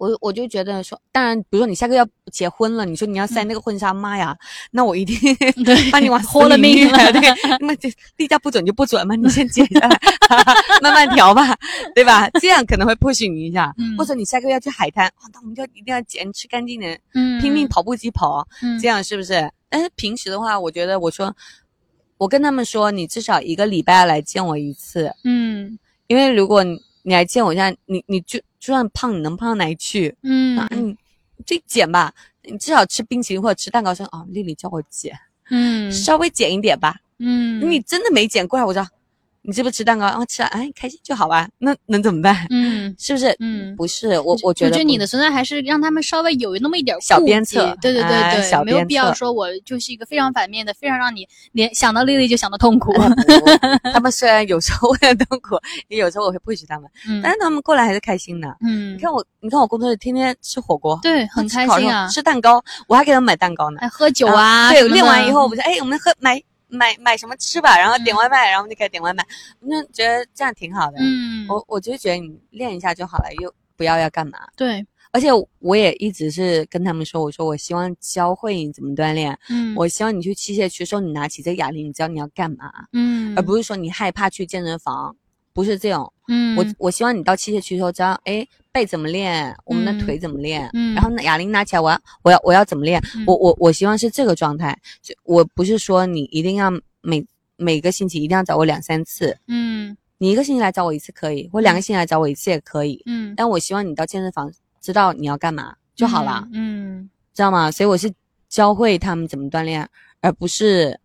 [0.00, 4.34] 我我就觉得说，当然，比如说你下个月要结婚了，你说你要塞那个婚纱，妈呀，
[4.70, 5.14] 那我一定
[5.92, 7.12] 把你往豁了命了。
[7.12, 7.20] 对，
[7.60, 10.00] 那这例假不准就不准嘛，你先减下来，
[10.80, 11.54] 慢慢调吧，
[11.94, 12.30] 对吧？
[12.40, 18.46] 这样可能会 push 你一下，或者你下个月要去海滩，那我们就一定要减，吃干净点，嗯，拼命跑步机跑，
[18.80, 19.50] 这样是不是？
[19.68, 21.36] 但是平时的话，我觉得我说。
[22.16, 30.14] 我跟他们说，你至少一个礼拜来见我一次，嗯，因为如果你你来见我一下，你你就就算胖，你能胖到哪里去？
[30.22, 30.94] 嗯，你
[31.44, 35.18] 这减吧，你至少吃冰淇淋或者吃蛋糕，说啊，丽丽叫我减，
[35.50, 38.86] 嗯，稍微减一点吧，嗯，你真的没减过来，我知道。
[39.42, 40.04] 你是不是吃蛋糕？
[40.06, 41.48] 然后吃了，哎，开心就好吧。
[41.58, 42.46] 那能怎么办？
[42.50, 43.34] 嗯，是不是？
[43.40, 47.76] 嗯，不是，我我觉得，我觉得你的存在还是让他们稍微有那么一点小鞭策。
[47.80, 48.10] 对对对
[48.50, 52.92] 对，没有必要说我就是一个非常反面的，非常让你连想到丽丽就想到痛苦。
[53.92, 55.56] 他们虽然有时候会痛苦，
[55.88, 56.90] 也有时候我会不许他们，
[57.22, 58.54] 但是他们过来还是开心的。
[58.60, 62.06] 嗯，你看我，你看我工作日天天吃火锅，对，很开心啊。
[62.08, 63.78] 吃蛋糕，我还给他们买蛋糕呢。
[63.80, 64.70] 还喝酒啊？
[64.70, 66.42] 对，练完以后，我说，哎，我们喝买。
[66.70, 69.26] 买买什么吃吧，然后点外卖，然后就开始点外卖。
[69.60, 70.98] 那觉得这样挺好的。
[71.00, 74.38] 嗯，我我就觉得你练一下就好了，又不要要干嘛。
[74.56, 75.28] 对，而且
[75.58, 79.36] 我也一直是跟他们说，我说我希望教会你怎么锻炼。
[79.48, 82.70] 嗯，我希望你去器械区说你拿起这哑铃，你知道你要干嘛。
[82.92, 85.16] 嗯，而不是说你害怕去健身房，
[85.52, 86.12] 不是这种。
[86.28, 93.02] 嗯，我我希望你到器械区的时候，知道哎，背怎么练，我们的腿怎么练，嗯，然后哑铃拿起来，我要我要我要怎么练？
[93.26, 97.24] 我我我希望是这个状态，就我不是说你一定要每
[97.56, 107.70] 每个星期一定要找我两三次，嗯，你一个星期来找我一次可以，或两个星期来找我一次也可以，嗯，但我希望你到健身房知道你要干嘛就好了，嗯，知道吗？
[107.70, 108.12] 所以我是
[108.48, 109.88] 教会他们怎么锻炼，
[110.20, 110.98] 而不是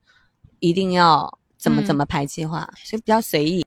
[0.60, 3.66] 一定要怎么怎么排计划，所以比较随意。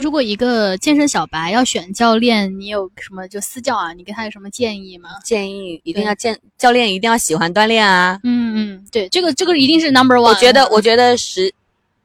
[0.00, 3.92] 如果一个健身小白要选教练，你有什么就私教啊？
[3.92, 5.10] 你给他有什么建议吗？
[5.22, 8.18] 建议一定要健教练一定要喜欢锻炼啊！
[8.24, 10.22] 嗯嗯，对，这个这个一定是 number one。
[10.22, 11.52] 我觉得我觉得实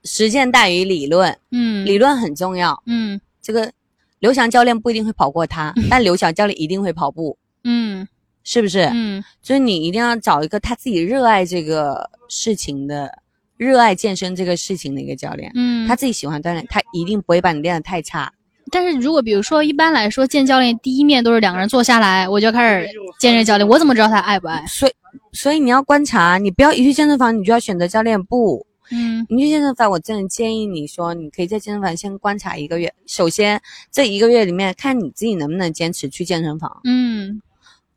[0.03, 3.71] 实践大于理论，嗯，理论很重要，嗯，这个
[4.19, 8.05] 刘翔教练不一定会跑过他，但刘翔教练一定会跑步，嗯，
[8.43, 8.89] 是不是？
[8.93, 13.19] 嗯，所以你一定要找一个他自己热爱这个事情的。
[13.57, 18.31] 热爱健身这个事情的一个教练，嗯，他自己喜欢锻炼，他一定不会把你练得太差。
[18.71, 22.89] 但是如果比如说一般来说见教练第一面都是两个人坐下来，我就开始
[23.19, 24.65] 见这教练，我怎么知道他爱不爱？
[24.67, 24.91] 所以
[25.31, 37.39] 所以你要观察，你不要一去健身房你就要选择教练不，嗯，你去健身房我真的建议你说，你可以在健身房先观察一个月，首先这一个月里面看你自己能不能坚持去健身房，嗯，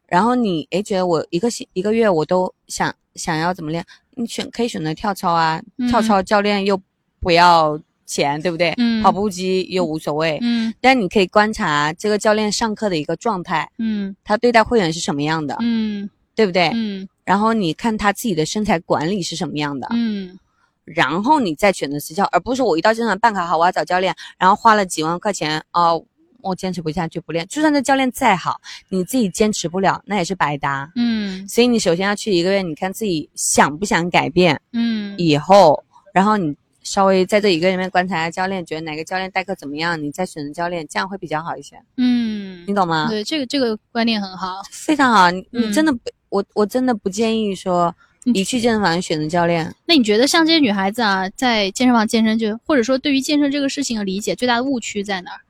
[0.06, 3.84] 然后你诶觉得我一个星一个月我都想想要怎么练。
[4.18, 6.78] 你选可以选择跳操啊，跳操教练又
[7.20, 8.74] 不要钱，对不对？
[8.76, 10.38] 嗯，跑步机又无所谓。
[10.42, 13.70] 嗯，但你可以观察这个教练上课的一个状态。
[13.78, 15.56] 嗯，他对待会员是什么样的？
[15.60, 16.70] 嗯，对不对？
[16.74, 19.86] 嗯，然后你看他自己的身材管理是什么样的？
[19.92, 20.38] 嗯，
[20.84, 26.04] 然后你再选择私教，而不是我一到健身房办卡好，我要找教练，然后花了几万块钱哦。
[26.42, 30.90] 我坚持不下去不练，就算这教练再好，你自己坚持不了，那也是白搭。
[30.94, 34.60] 嗯，所以你首先要去一个月，你看自己想不想改变。
[34.72, 41.76] 嗯，以后，然后你稍微在这一个月里面观察一下教练，觉得哪个教练代课怎么样，你再选择教练，这样会比较好一些。
[41.96, 43.08] 嗯，你懂吗？
[43.08, 45.30] 对，这个这个观念很好，非常好。
[45.30, 49.74] 你你真的不，我我真的不建议说你去健身房选择教练。
[49.86, 55.40] 那你觉得像这些女孩子啊，在健身房健身，就或者说对于健身这个事情的理解，最大的误区在哪儿？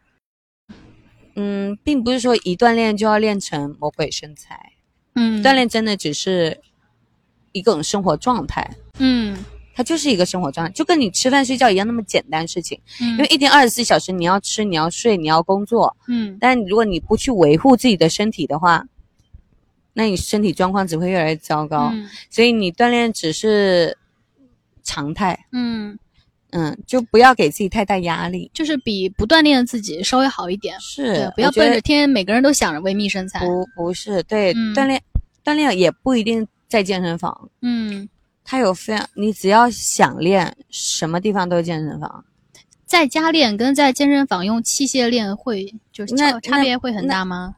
[1.40, 4.72] 嗯，并不是说一锻炼就要练成魔鬼身材，
[5.14, 6.60] 嗯，锻炼真的只是
[7.52, 9.38] 一种生活状态，嗯，
[9.72, 18.84] 它就是一个生活状态，就跟你吃饭睡觉一样那么简单事情，嗯，因为一天二十四小时你要吃，你要睡，你要工作，嗯，但如果你不去维护自己的身体的话，
[19.92, 21.92] 那你身体状况只会越来越糟糕，
[22.30, 23.96] 所以你锻炼只是
[24.82, 25.96] 常态，嗯。
[26.50, 30.78] 嗯，就不要给自己太大压力，就是比不锻炼的自己稍微好一点。
[30.80, 33.40] 是，不要奔着天天每个人都想着维密身材。
[33.40, 35.02] 不，不是，对，锻炼，
[35.44, 37.50] 锻炼也不一定在健身房。
[37.60, 38.08] 嗯，
[38.44, 42.24] 它有非常，你只要想练，什么地方都是健身房。
[42.86, 47.54] 在家练跟在健身房用器械练会，就是差差别会很大吗？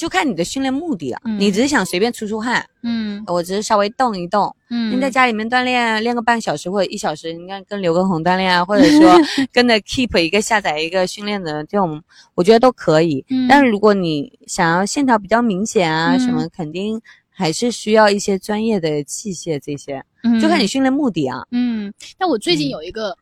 [0.00, 9.14] 就看你的训练目的了，你只是想随便出出汗，嗯，我只是稍微动一动，嗯，你在家里面锻炼，练个半小时或者一小时，你看跟刘畊宏锻炼啊，或者说
[9.52, 12.02] 跟着 Keep 一个下载一个训练的这种，
[12.34, 13.22] 我觉得都可以。
[13.46, 20.02] 但是如果你想要线条比较明显啊，什么肯定还是需要一些专业的器械这些，
[20.40, 21.46] 就看你训练目的啊。
[21.50, 23.14] 嗯，但我最近有一个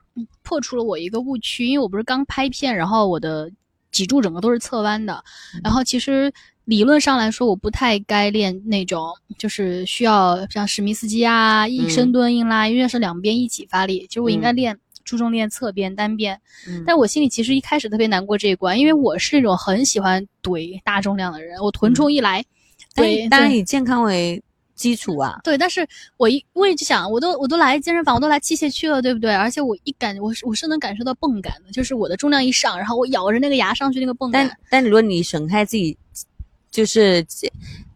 [0.45, 3.51] 破除了我一个误区，因为我不是刚拍片，然后我的
[3.91, 5.25] 脊柱整个都是侧弯的，
[5.64, 6.33] 然后其实。
[6.68, 14.07] 理论上来说，我不太该练那种，就是需要像史密斯机啊、一深蹲、硬拉，因为是两边一起发力。
[14.07, 16.38] 其实我应该练，注重练侧边、单边。
[16.87, 21.59] 但我心里其实一开始特别难过这一关，因为我是那种很喜欢怼大重量的人。
[21.59, 22.44] 我臀冲一来，
[22.94, 24.42] 对，当然以健康为
[24.74, 25.40] 基础啊。
[25.42, 29.35] 对，但是我一我也就想，我都我都来健身房，我都来器械区了，对不对？
[29.35, 34.46] 而且我一感，我是我是能感受到泵感的，就是我的重量一上，然后我咬着那个牙上去那个泵感。
[34.46, 35.96] 但但如果你省开自己。
[36.70, 37.24] 就是，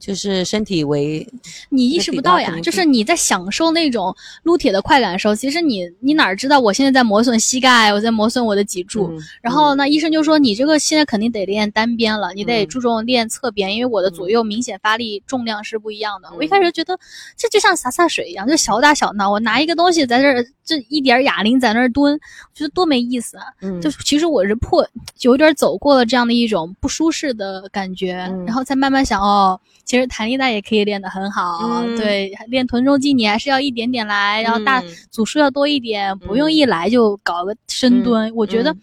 [0.05, 1.25] 就是身体为，
[1.69, 2.59] 你意识不到呀。
[2.61, 4.13] 就是你在享受那种
[4.43, 9.17] 撸铁的快感的时候，其实你你哪知道我现在在磨损膝盖，我在磨损我的脊柱。
[9.41, 16.29] 然后那医生就说你这个现在肯定得练单边了，你得注重练侧边，因为我的左右明显发力重量是不一样的。
[16.37, 16.99] 我一开始觉得
[17.37, 19.31] 这就像洒洒水一样，就小打小闹。
[19.31, 22.19] 我拿一个东西在这儿，这一点哑铃在那儿蹲，
[22.53, 23.45] 觉得多没意思啊。
[23.61, 24.85] 嗯，就其实我是破，
[25.21, 28.65] 有点走过了这样的一种不舒适的感觉，然后。
[28.65, 29.61] 再慢慢想哦，
[29.93, 31.83] 其实弹力带也可以练得很好。
[31.99, 38.35] 对，练臀中肌你还是要一点点来，然后大组数要多一点，不用一来就搞个深蹲。
[38.35, 38.75] 我觉得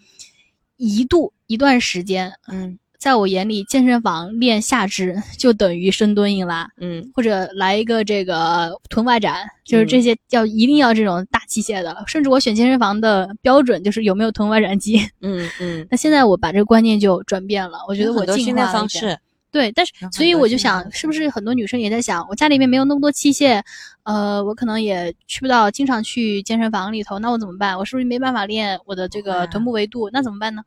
[0.76, 9.34] 一度一段时间，嗯，在我眼里，健身房练下肢 就等于深蹲硬拉，嗯，或者来一个这个臀外展，
[9.64, 12.04] 就是这些要一定要这种大器械的。
[12.06, 15.00] 甚至我选健身房的标准就是有没有臀外展机。
[15.22, 15.84] 嗯嗯。
[15.90, 19.18] 那现在我把这个观念就转变了，我觉得我训练方式。
[19.52, 23.60] 对，但是所以我就想，是不是很多女生也在想，我家里面没有那么多器械，
[24.04, 27.76] 呃，我可能也去不到经常去健身房里头，那我怎么办？
[27.76, 30.08] 我是不是没办法练我的这个臀部维度？
[30.12, 30.62] 那怎么办呢？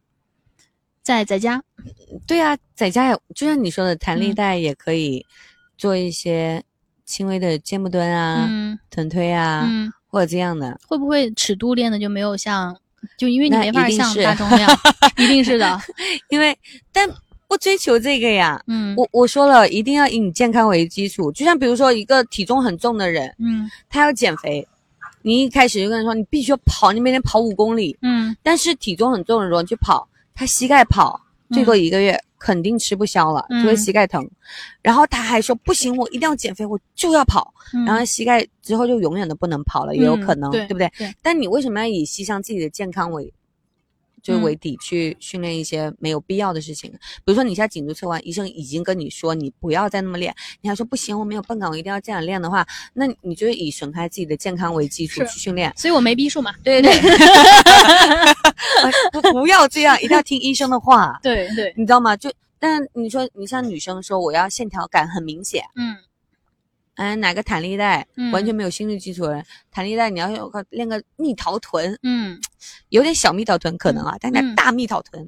[1.01, 1.63] 在在家，
[2.27, 5.25] 对啊，在家也就像你说的，弹力带也可以
[5.77, 6.61] 做一些
[7.05, 8.49] 轻微的肩部蹲啊、
[8.89, 9.65] 臀推啊，
[10.07, 10.77] 或者这样的。
[10.87, 12.77] 会不会尺度练的就没有像，
[13.17, 14.69] 就因为你没法像大重量，
[15.15, 15.79] 一定是的，
[16.27, 16.57] 因为
[16.91, 17.09] 但。
[17.53, 21.31] 不追求这个呀，嗯，我我说了，一定要以你健康为基础。
[21.31, 24.67] 就像比如说一个体重很重的人，嗯，他要减肥，
[25.21, 34.27] 你一开始就跟他说你必须要跑，你每天跑五公里，嗯，但是体重很重的人去跑，他膝盖跑最多一个月肯定吃不消了，就会膝盖疼。
[34.81, 37.53] 然后他还说不行，我一定要减肥，我就要跑，
[37.85, 40.91] 然后膝盖之后就永远都不能跑了，也有可能，对不对？
[41.21, 43.31] 但你为什么要以牺牲自己的健康为？
[44.23, 55.71] 就是为底去训练一些没有必要的事情，比如说你现在颈椎侧弯，医生已经跟你说你不要再那么练，你还说不行，我没有泵感，我一定要这样练的话，那你就以损害自己的健康为基础去训练。
[55.75, 56.53] 所以我没逼数嘛。
[56.63, 56.91] 对对。
[59.11, 61.19] 不 不要这样，一定要听医生的话。
[61.21, 62.15] 对对，你知道吗？
[62.15, 65.97] 就但你说你像女生说我要线条感很明显，嗯。
[66.95, 72.39] 哎，哪个弹力带完全没有心率基础的人，弹力带你要有个练个蜜桃臀，嗯，
[72.89, 75.27] 有点小蜜桃臀可能啊，但那大蜜桃臀，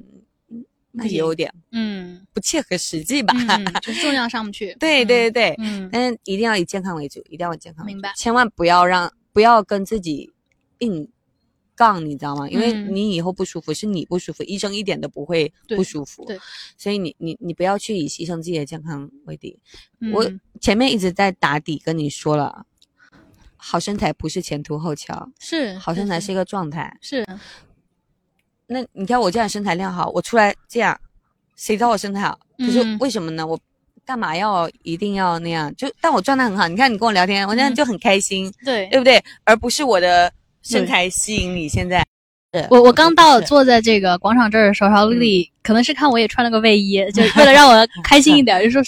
[0.92, 3.34] 那也有点，嗯，不切合实际吧？
[3.82, 4.74] 就是重量上不去。
[4.80, 8.12] 对对对对，嗯，但是一定要以健康为主，一定要以健康，明白？
[8.16, 10.32] 千万不要让不要跟自己
[10.78, 11.08] 硬。
[11.76, 12.48] 杠，你知道吗？
[12.48, 16.24] 因为你以后不舒服，是你不舒服，医生一点都不会不舒服。
[16.24, 16.36] 对，
[16.78, 19.56] 所以你你你不要去以牺牲自己的健康为底。
[20.12, 20.28] 我
[20.60, 22.64] 前面一直在打底跟你说了，
[23.56, 26.96] 好身材不是前凸后翘，是好身材是一个状态。
[27.02, 27.24] 是。
[28.66, 30.98] 那你看我这样身材练好，我出来这样，
[31.54, 32.38] 谁知道我身材好？
[32.58, 33.46] 可是为什么呢？
[33.46, 33.60] 我
[34.04, 35.72] 干嘛要一定要那样？
[35.76, 39.22] 就但我状态很好，你看你跟我聊天，我现在就很开心，对对不对？
[39.44, 40.32] 而不是我的。
[40.66, 42.04] 身材吸引你，现在，
[42.70, 48.82] 我我刚到坐在这个广场这儿的时候，然后丽丽可能是看我也穿了个卫衣， 就为了让我开心一点， 就说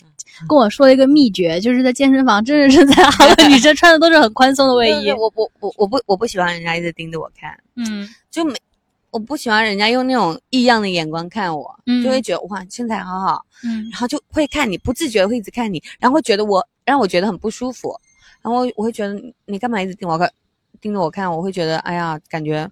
[0.49, 5.11] 跟我说了一个秘诀，就是在健身房真的身材好的女生穿的都是很宽松的卫衣。
[5.13, 8.55] 我我我我不我不喜欢人家一直盯着我看，嗯，就没
[9.11, 11.75] 我不喜欢人家用那种异样的眼光看我，
[12.05, 17.99] 就会觉得哇身材好好，嗯，然后就会看你，不自觉会一直看你，然后会觉得我让我觉得很不舒服，
[18.43, 20.31] 然后我会觉得你干嘛一直盯我看？
[20.81, 22.71] 盯着我看，我会觉得，哎呀，感觉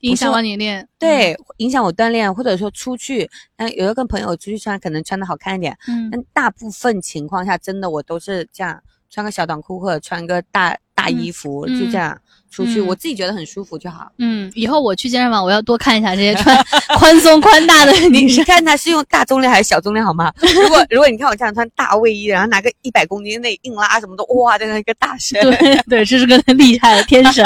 [0.00, 12.20] 影响了你练，对，影响我锻炼，或者说出去，那，有的跟朋友出去穿，可能穿的好看一点，嗯，但大部分情况下，真的我都是这样，穿个小短裤或者穿个大大衣服，就这样。
[12.50, 14.10] 出去，我自己觉得很舒服就好。
[14.18, 16.56] 嗯，以后我去健身房，我要多看一下这些穿
[16.98, 18.40] 宽松宽大的女生。
[18.40, 20.32] 你看她是用大重量还是小重量，好吗？
[20.40, 25.40] 如果如果你看我这样穿大卫衣，然后拿个一百公斤内硬拉什么的，哇，真的一个大神。
[25.42, 27.44] 对 对，这是个厉害的天神，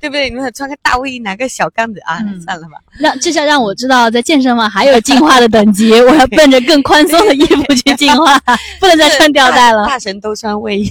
[0.00, 0.30] 对不对？
[0.30, 2.78] 你们穿个大卫衣，拿个小杠子啊，算了吧。
[2.98, 8.38] 那至少让我知道，在健身房还有进化的等级，我要奔着更宽松的衣服去进化，
[8.80, 9.86] 不能再穿吊带了。
[9.86, 10.90] 大神都穿卫衣，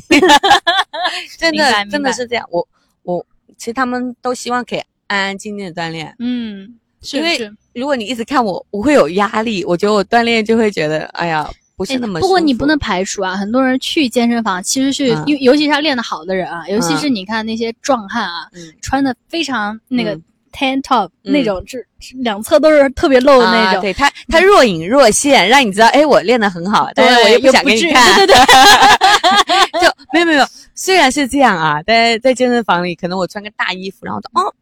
[1.39, 2.46] 真的真的是这样。
[2.52, 2.68] 我
[3.02, 3.26] 我。
[3.62, 6.68] 其实他们都希望可以安安静静的锻炼，嗯，
[7.14, 7.38] 因为
[7.76, 9.64] 如果你一直看我，我会有压力。
[9.66, 11.47] 我觉得我锻炼就会觉得，哎呀，
[11.78, 12.20] 不是那么。
[12.20, 18.49] 不过你不能排除啊，很多人去健身房其实是，尤尤其是他练得好的人啊，尤其是你看那些壮汉啊，
[18.82, 20.20] 穿的非常那个
[20.51, 21.86] tan top 那种，是
[22.16, 23.82] 两侧都是特别露的那种。
[23.82, 28.16] 对他，他若隐若现，让你知道，哎，我练得很好，但是我又不想给你看。
[28.16, 30.45] 对对对， 就没有没有。
[30.76, 34.53] 虽然是这样啊，在在健身房里，可能我穿个大衣服，然后哦，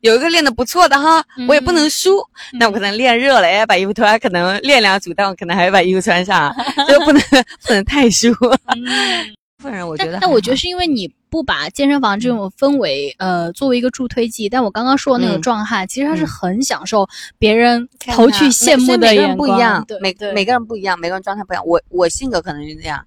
[0.00, 2.18] 有一个练的不错的哈，我也不能输。
[2.58, 6.54] 那我可能练热了，哎，把衣服脱下，可能练两组，但我可能还要把衣服穿上，
[6.88, 7.22] 就不能
[7.66, 8.32] 不能太输。
[8.34, 14.48] 部分人我觉得，但我觉得是因为你不把健身房这种氛围，呃，作为一个助推剂。
[14.48, 17.08] 但我刚刚说的那个壮汉，其实他是很享受
[17.38, 19.36] 别人投去羡慕的眼光。
[19.36, 21.64] 不一样，每每个人不一样，每个人状态不一样。
[21.64, 23.04] 我我性格可能是这样。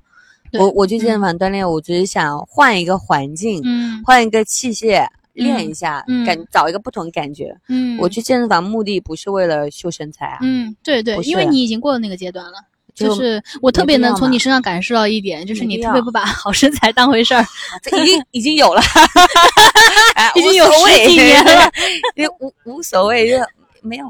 [0.60, 7.56] 我我去健身房锻炼，我只是想换一个环境，嗯，换一个器械练一下，感找一个不同感觉。
[7.68, 10.39] 嗯，我去健身房目的不是为了秀身材啊。
[10.41, 12.53] 嗯，对对，因为你已经过了那个阶段了。
[12.93, 17.45] 就是我特别能从你身上感受到一点，就是你特别不把 好身材当回事儿。
[17.84, 18.82] 这已经已经有了，
[20.34, 21.70] 已经有十几年了，
[22.16, 23.36] 也无无所谓，就
[23.82, 24.08] 没有，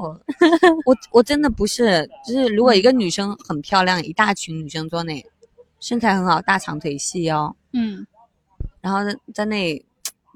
[0.84, 5.20] 我我真的不是，就是如果一个女生很漂亮，一大群女生坐那，
[5.80, 8.06] 身材很好，大长腿细腰，嗯，
[8.80, 9.00] 然后
[9.34, 9.84] 在那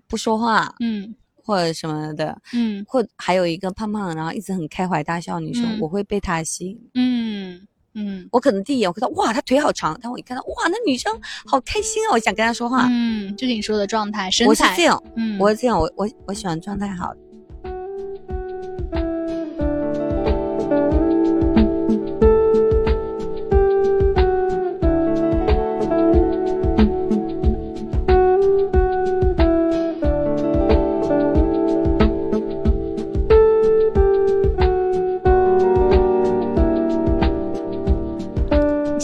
[0.07, 1.15] 不说话，嗯，
[1.45, 7.67] 或者什么的，嗯，或还有一个胖胖的，然后一直很开怀大笑女生，我会被她吸引，嗯。
[7.93, 11.13] 嗯，我可能第一眼我看到哇，她腿好长，但我一看到哇，那女生
[11.45, 12.87] 好开心啊，我想跟她说话。
[12.89, 14.49] 嗯，就是你说的状态，身材。
[14.49, 17.13] 我是这样，嗯，我是这样，我我我喜欢状态好。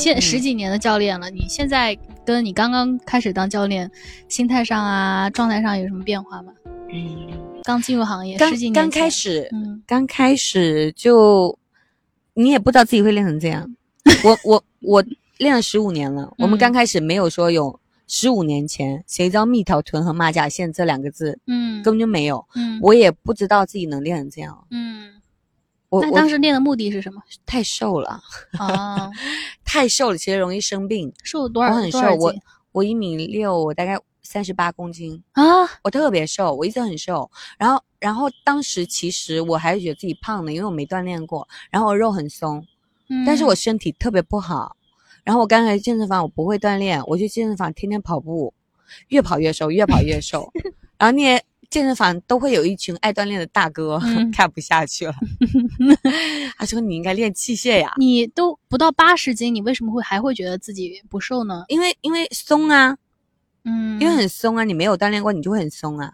[0.07, 3.91] 现十几年的教练了，你现在跟你刚刚开始当教练，
[4.29, 6.53] 心态上啊，状态上有什么变化吗？
[6.93, 7.27] 嗯，
[7.65, 11.59] 刚进入行业十几年，刚开始，嗯，刚开始就
[12.35, 13.69] 你也不知道自己会练成这样。
[14.23, 15.05] 我我我
[15.39, 25.16] 练了十五年了，我们刚开始没有说有十五年前谁知道蜜桃臀和马甲线这两个字，嗯，根本就没有，嗯，我也不知道自己能练成这样，嗯。
[25.91, 27.23] 那当时练的目的是什么？
[27.47, 28.21] 太瘦了
[28.59, 29.11] 啊！
[29.65, 31.13] 太瘦了，其实容易生病。
[31.23, 31.71] 瘦了多少？
[31.71, 32.35] 我很瘦，我
[32.73, 35.43] 我一米六，我大概三十八公斤啊！
[35.85, 37.31] 我特别瘦，我一直很瘦。
[37.59, 41.47] 然后，然后当时其实我还是觉得自己胖的，因为我没锻炼过。
[41.71, 42.67] 然后我肉很松，
[43.25, 44.77] 但是我身体特别不好。
[45.25, 48.53] 然后我刚来健身房，我不会锻炼，我去健身房天天跑步，
[49.09, 50.53] 越跑越瘦，越跑越瘦。
[50.99, 51.45] 然后那些。
[51.71, 54.01] 健身房都会有一群爱锻炼的大哥，
[54.33, 55.15] 看不下去了。
[56.59, 61.65] 他说：“你应该练器械呀。”你都不到八十斤，你为什么会还会觉得自己不瘦呢？
[61.69, 62.97] 因为因为松啊，
[63.65, 66.13] 嗯，因为很松啊，你没有锻炼过，你就会很松啊。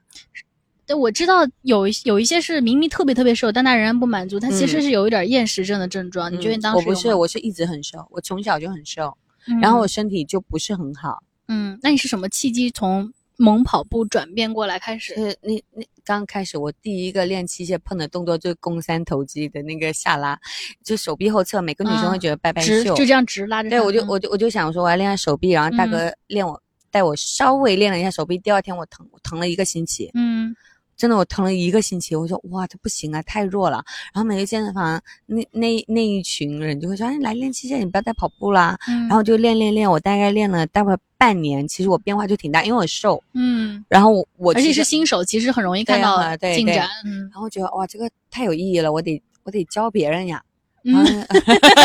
[0.84, 6.32] 对，我知道有有一些是明明特别特别瘦，但他仍然不满足，他其实是有一点厌食症的症状。
[6.32, 9.16] 你觉得当时我不是，我是一直很瘦，我从小就很瘦，
[9.60, 11.22] 然后我身体就不是很好。
[11.48, 13.12] 嗯，那你是什么契机从？
[13.36, 20.38] 猛跑步转变过来开始，是那那刚开始我第一个练器械碰的动作就是肱三头肌的那个下拉，
[20.84, 23.70] 就手臂后侧，每个女生会觉得拜拜秀，就这样直拉着。
[23.70, 26.60] 对，我就我就我就想说我要练下手臂，然后大哥练我
[26.90, 30.10] 带我稍微练了一下手臂，第二天我疼疼了一个星期。
[30.14, 30.54] 嗯。
[30.96, 33.82] 真的，我疼了一个星期，我说哇，这不行啊，太弱了。
[34.14, 38.78] 然后每个健身房那那那一群人就会说，哎，来练器械，你不要再跑步啦。
[38.86, 43.22] 然后就练练练，我大概练了大概半年，其实我变化就挺大，因为我瘦。
[43.32, 43.84] 嗯。
[43.88, 46.88] 然后我我而且是新手，其实很容易看到进展。
[47.04, 47.28] 嗯。
[47.32, 50.42] 然后觉得哇，这个太有意义了，我得我得教别人呀。
[50.84, 51.26] 嗯，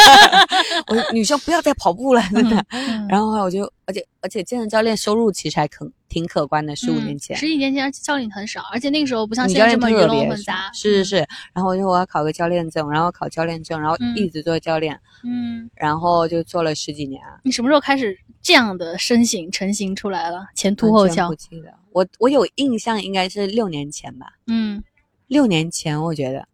[0.88, 2.66] 我女生不要再跑步了，真的。
[3.08, 7.38] 然后我就，而且而且健身教练收入其实还可挺可观的，十五年前。
[7.38, 10.72] 十几年前教练很少，而且那个时候不像现在这么鱼龙混杂。
[10.74, 11.16] 是是是。
[11.54, 15.00] 然后我就我要考个教练证，然后考教练证，然后一直做教练。
[15.24, 15.70] 嗯。
[15.76, 17.22] 然后就做了十几年。
[17.44, 20.48] 你什么时候开始这样的身形成型出来了？
[20.56, 21.30] 前凸后翘。
[21.30, 24.28] 不记得，我我有印象，应该是六年前吧。
[24.48, 24.84] 嗯。
[25.28, 26.48] 六年前，我觉得。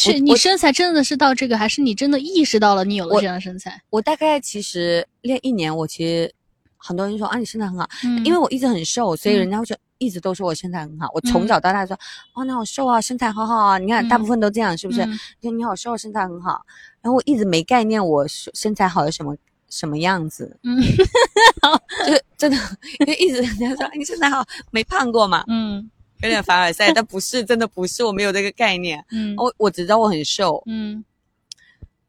[0.00, 3.80] 是你身材真的是到这个，还是你真的意识到了你有了这样的身材？
[3.90, 6.32] 我大概其实练一年，我其实
[6.76, 7.88] 很多人说啊，你身材很好，
[8.24, 11.08] 因为我一直很瘦，所以人家会说一直都说我身材很好。
[11.12, 11.98] 我从小到大说，
[12.34, 13.78] 哦，你好瘦啊，身材好好啊。
[13.78, 15.02] 你看大部分都这样，是不是？
[15.42, 16.62] 说你好瘦，身材很好。
[17.02, 19.36] 然后我一直没概念，我身材好的什么
[19.68, 20.58] 什么样子？
[20.62, 20.80] 嗯，
[22.06, 22.56] 就真的，
[23.00, 25.44] 因为一直人家说你身材好，没胖过嘛。
[25.48, 25.90] 嗯。
[26.22, 29.04] 有点凡尔赛，但不是真的不是，我没有这个概念。
[29.10, 30.62] 嗯，我我只知道我很瘦。
[30.66, 31.04] 嗯，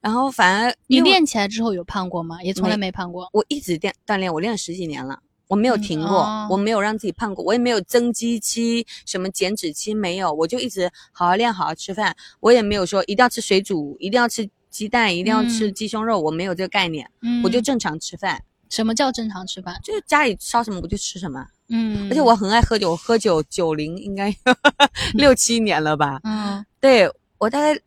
[0.01, 2.41] 然后反而你练起来之后有胖过吗？
[2.43, 3.30] 也从来没胖过。
[3.32, 12.16] 我一直练锻炼，我练了十几年了，我没有停过，我没有让自己胖过，我也没有增肌期、什么减脂期没有，我就一直好好练，好好吃饭。
[12.39, 17.09] 我也没有说一定要吃水煮，一定要吃鸡蛋，一定要吃鸡胸肉，我没有这个概念。
[17.22, 18.43] 嗯，我就正常吃饭。
[18.72, 19.80] 什么叫正常吃饭？
[19.84, 21.45] 就是家里烧什么我就吃什么。
[21.69, 24.36] 嗯，而且我很爱喝酒，喝酒九零应该
[25.13, 26.19] 六七年了吧？
[26.24, 27.07] 嗯，对
[27.38, 27.80] 我大概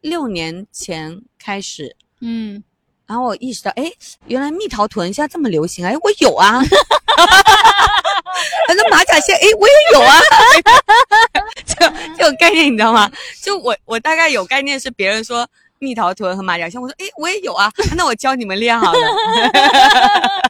[0.00, 2.62] 六年前开始，嗯，
[3.06, 3.90] 然后我意识到，哎，
[4.26, 6.60] 原来蜜桃臀现在这么流行，哎，我有啊，
[8.66, 10.20] 反正马甲线，哎，我也有啊，
[11.64, 11.74] 这
[12.16, 13.10] 这种概念你知道吗？
[13.42, 15.48] 就我我大概有概念是别人说
[15.82, 18.98] 蜜桃臀和马甲线，我说，哎，我也有啊，那我教你们练好了。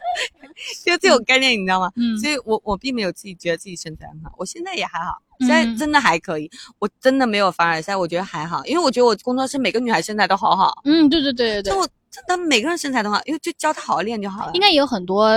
[0.84, 1.90] 就这种概念，你知道吗？
[1.96, 10.82] 嗯，所以我我并没有自己觉得自己身材很好，我现在也还好，现在真的还可以，我真的没有凡尔赛，我觉得还好，因为我觉得我工作室每个女孩身材都好好。
[10.84, 14.50] 嗯，对对对对对，就真的每个人身材都好，因为就教她好好练就好了。
[14.52, 15.32] 应该也有很多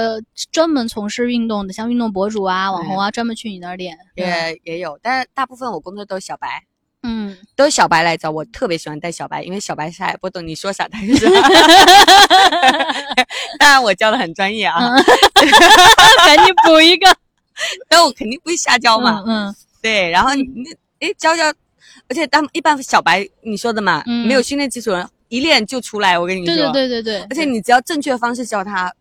[0.51, 3.97] 专门从事运动的，像运动博主啊、网红啊，专门去你那儿练。
[4.15, 6.65] 也也有，但是大部分我工作都是小白。
[7.05, 11.27] 嗯，都是小白来找我，特别喜欢带小白，因为小白啥也，不懂你说啥他就是。
[13.59, 14.79] 当然我教的很专业啊，
[16.25, 17.15] 赶紧补一个，
[17.87, 19.23] 但我肯定不会瞎教嘛。
[19.25, 20.45] 嗯，对，然后你
[20.99, 21.43] 哎教教，
[22.09, 28.91] 而且他们一般小白你说的嘛，没有训练基础人一练就出来，我跟你说，对对对对对，而且你只要正确的方式教他。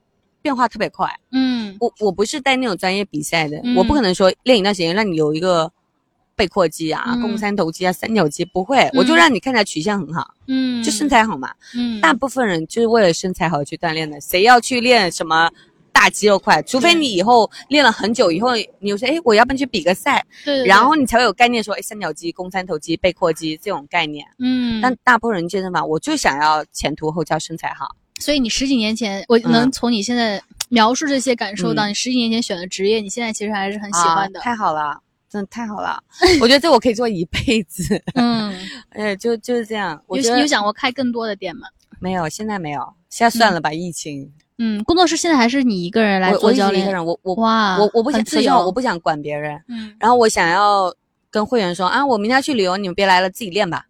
[0.44, 5.72] 变化特别快，嗯，我我不是带那种专业比赛的，我不可能说练一段时间让你有一个
[6.37, 15.51] 背阔肌啊、肱三头肌啊、三角肌，不会，我就让你看起来曲线很好，嗯，就身材好嘛，嗯，大部分人就是为了身材好去锻炼的，谁要去练什么
[15.93, 16.61] 大肌肉块？
[16.62, 27.95] 除非你以后练了很久以后，你又说，哎，我要不然去比个赛，对，然后你才会有概念说，哎，三角肌、肱三头肌、背阔肌这种概念，嗯，但大部分人健身房，我就想要前凸后翘，身材好。
[28.20, 34.39] 所以你十几年前，我能从你现在描述这些感受到，你十几年前选的职业，你现在其实还是很喜欢的。
[34.39, 34.97] 太好了，
[35.35, 36.01] 真的太好了！
[36.41, 38.01] 我觉得这我可以做一辈子。
[38.14, 38.55] 嗯，
[38.91, 40.01] 哎，就就是这样。
[40.09, 41.66] 有有想过开更多的店吗？
[41.99, 44.32] 没有，现在没有，现在算了吧，疫情。
[44.59, 46.85] 嗯，工作室现在还是你一个人来做教练？
[46.85, 49.61] 一个人，我我哇，我我不想自由，我不想管别人。
[49.66, 50.95] 嗯，然后我想要
[51.32, 53.85] 跟会员说啊，我明天要去旅游，你们别来了，自己练吧。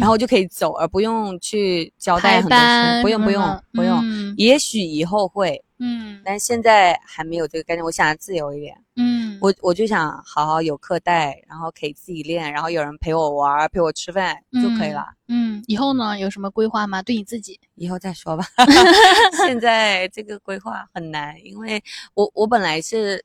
[0.00, 3.02] 然后就可以走，而不用去交代很多事。
[3.02, 7.84] 不用不用不用，也许以后会，嗯，但现在还没有这个概念。
[7.84, 15.06] 我想要自由一点，嗯，我我就想好好有课带，然后可以自己练，然后有人陪我玩，陪我吃饭就可以了。
[15.28, 17.02] 嗯，以后呢有什么规划吗？
[17.02, 17.60] 对你自己？
[17.74, 18.44] 以后再说吧。
[19.46, 21.82] 现在这个规划很难，因为
[22.14, 23.24] 我我本来是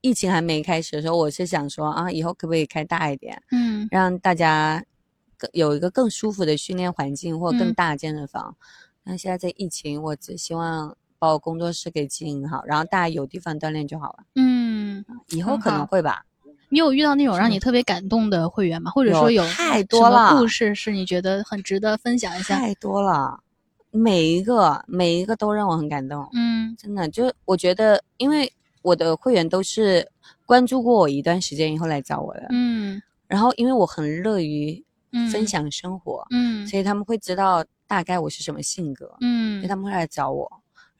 [0.00, 3.42] 疫情还没开始的时候，我是想说啊，以后可不可以开大一点？
[3.50, 4.84] 嗯，让大家。
[5.52, 8.56] 有一个更舒服的训练环境，或更大的健身房。
[9.02, 14.24] 那现在这疫情，我只希望把我工作室给经营好，然后大家有地方锻炼就好了。
[14.34, 16.24] 嗯，以后可能会吧。
[16.68, 18.90] 你有遇到那种让你特别感动的会员吗？
[18.90, 22.56] 或者说有太多了故事是你觉得很值得分享一下？
[22.56, 23.38] 太多了，
[23.92, 26.28] 每一个每一个都让我很感动。
[26.32, 28.52] 嗯，真的，就我觉得，因为
[28.82, 30.10] 我的会员都是
[30.44, 32.48] 关注过我一段时间以后来找我的。
[32.50, 34.84] 嗯，然后因为我很乐于。
[35.30, 40.50] 分享生活，嗯，所以他们会知道大概我是什么性格，嗯，所以他们会来找我，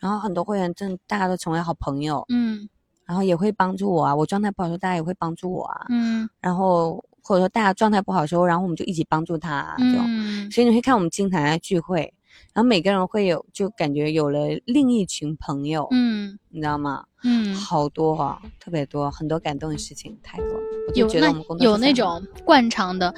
[0.02, 2.68] 然后很多会员真大家都成为好朋友，嗯，
[3.06, 12.12] 然后也会帮助我啊，我状态不好时候大家也会帮助我啊，嗯，然后或者说大家状态不好的时候，然后我们就一起帮助他，嗯，所以你会看我们经常在聚会，
[12.52, 17.04] 然后每个人会有就感觉有了另一群朋友，嗯，你知道吗？
[17.22, 20.48] 嗯，好多啊，特别多，很多感动的事情太多，
[20.88, 23.14] 我就觉得我们工作有那种惯常的。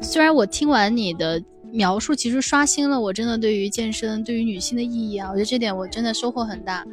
[0.00, 1.42] 虽然我听完你的
[1.72, 6.84] 描述，其实刷新了我真的对于健身、对于女性的意义啊，我觉得这点我真的收获很大。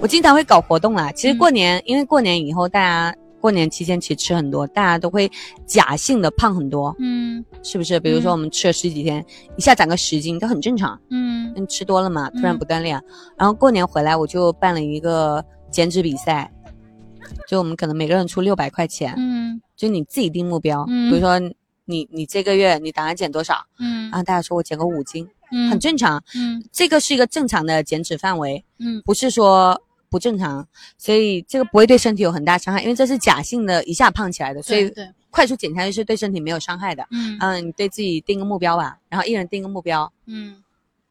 [0.00, 3.14] 我经常会搞活动啦，其实过年，因为过年以后大家。
[3.40, 5.30] 过年期间其实吃很多，大家都会
[5.66, 7.98] 假性的胖很多，嗯，是不是？
[7.98, 9.24] 比如说我们吃了十几天，
[9.56, 13.02] 一下长个十斤都很正常，嗯，你吃多了嘛，突然不锻炼，
[13.36, 16.52] 然后过年回来我就办了一个减脂比赛，
[17.48, 21.38] 就我们可能每个人出六百块钱，嗯，就你自己定目标，比如说
[21.86, 29.80] 你你这个月你打算减多少，嗯，然后大家说我减个五斤，嗯，很正常，嗯，这个是一个正常的减脂范围，嗯，不是说。
[30.10, 30.66] 不正常，
[30.98, 34.92] 所以这个不会对身体有很大伤害，因为这是假性的一下胖起来的，所以
[35.30, 37.06] 快速减下去是对身体没有伤害的。
[37.12, 40.12] 嗯嗯，你对自己定个目标吧，然后一人定个目标。
[40.26, 40.62] 嗯，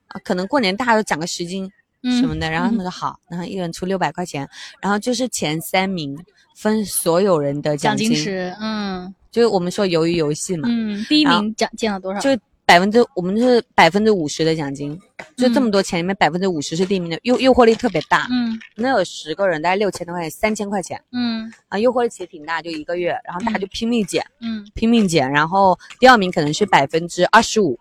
[0.07, 1.71] 啊，可能过年大家都长个十斤
[2.03, 4.47] 什么的，然后他们说好，然后一人出六百块钱，
[4.81, 6.17] 然后就是前三名
[6.55, 8.53] 分所有人的奖金池。
[8.59, 10.67] 嗯，就是我们说鱿鱼游戏嘛。
[10.69, 12.19] 嗯，第一名奖金了多少？
[12.19, 12.37] 就。
[12.69, 14.95] 百分之我们是百分之五十的奖金，
[15.35, 18.27] 就这么多钱里面百分之五十是第一名的，诱诱惑力特别大。
[18.29, 21.01] 嗯，那有十个人，大概六千多块钱，三千块钱。
[21.11, 27.79] 嗯，啊，诱惑力其实挺大，就一个月，然后大家就拼命减，嗯，拼命减，然后第二名可能是百分之二十五，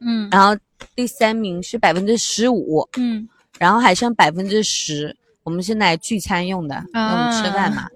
[0.00, 0.54] 嗯，然后
[0.94, 3.26] 第三名是百分之十五，嗯，
[3.58, 7.88] 然后还剩百分之十，我们是来聚餐用的，我们吃饭嘛，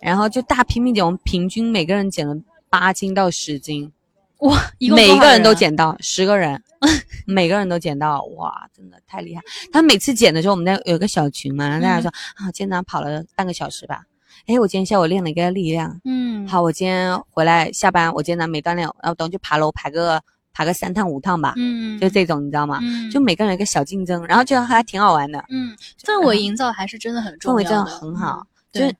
[0.00, 2.36] 然后就大拼命减，我们平均每个人减了
[2.70, 3.92] 八斤到十斤。
[4.40, 4.60] 哇！
[4.94, 6.62] 每一个人都捡到十个人，
[7.26, 9.42] 每个人都捡到，哇，真的太厉害！
[9.72, 14.02] 他每次捡的时候，我们那有个小群嘛，大家说啊，今天早上跑了半个小时吧。
[14.46, 20.22] 哎，我今天下午练了一个力量，嗯，好，我今天回来下班，我今天没锻炼，然后等去爬楼，爬个
[20.52, 22.78] 爬个三趟五趟吧，嗯，就这种，你知道吗？
[22.82, 25.74] 嗯，就每个人一个小竞争，然后就还挺好玩的，嗯，
[26.04, 28.94] 氛围营造还是真的很重要，氛围真的很好，就是。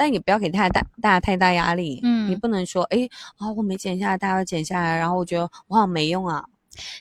[0.00, 2.00] 但也不要给太大大家太大压力。
[2.02, 6.42] 嗯，你不能说，哎，啊，我没减下来，大家要减下来，然后我觉得我好像没用啊。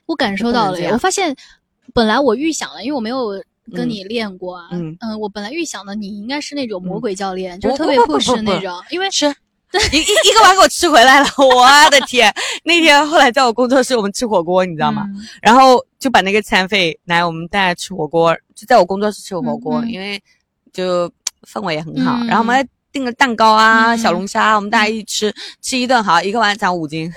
[0.05, 1.33] 我感受到了，我发现，
[1.93, 3.41] 本来我预想了，因为我没有
[3.73, 9.33] 跟你练过啊，嗯嗯，我本来预想的你应该是那种魔鬼教练，就是特别不吃那种，因为是。
[9.93, 12.33] 一一一个碗给我吃回来了，我的天！
[12.63, 15.05] 那天后来在我工作室，我们吃火锅，你知道吗？
[15.43, 20.19] 然后就把那个餐费来我们大家吃火锅，就在我工作室吃火锅，因为
[20.73, 21.07] 就
[21.43, 22.17] 氛围也很好。
[22.25, 22.67] 然后我们还
[22.99, 27.09] 订了蛋糕啊、小龙虾，我们大家一起吃，吃一顿好，一个晚上长五斤，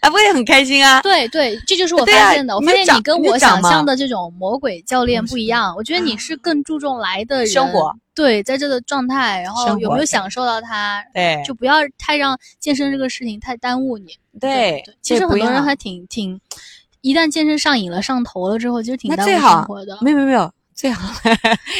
[0.00, 1.00] 啊， 不也很开心啊？
[1.00, 2.56] 对对，这就是我发现的。
[2.56, 7.94] 我发现你跟我想象的这种魔鬼教练不一样，我觉得你是更注重来的人生活。
[8.16, 11.04] 对，在这个状态，然后有没有享受到它？
[11.14, 14.18] 对，就不要太让健身这个事情太耽误你。
[14.40, 16.40] 对，其实很多人还挺挺，
[17.00, 19.96] 一旦健身上瘾了、上头了之后，其实挺耽误生活的。
[20.00, 20.52] 没有没有没有，
[20.82, 21.14] 最好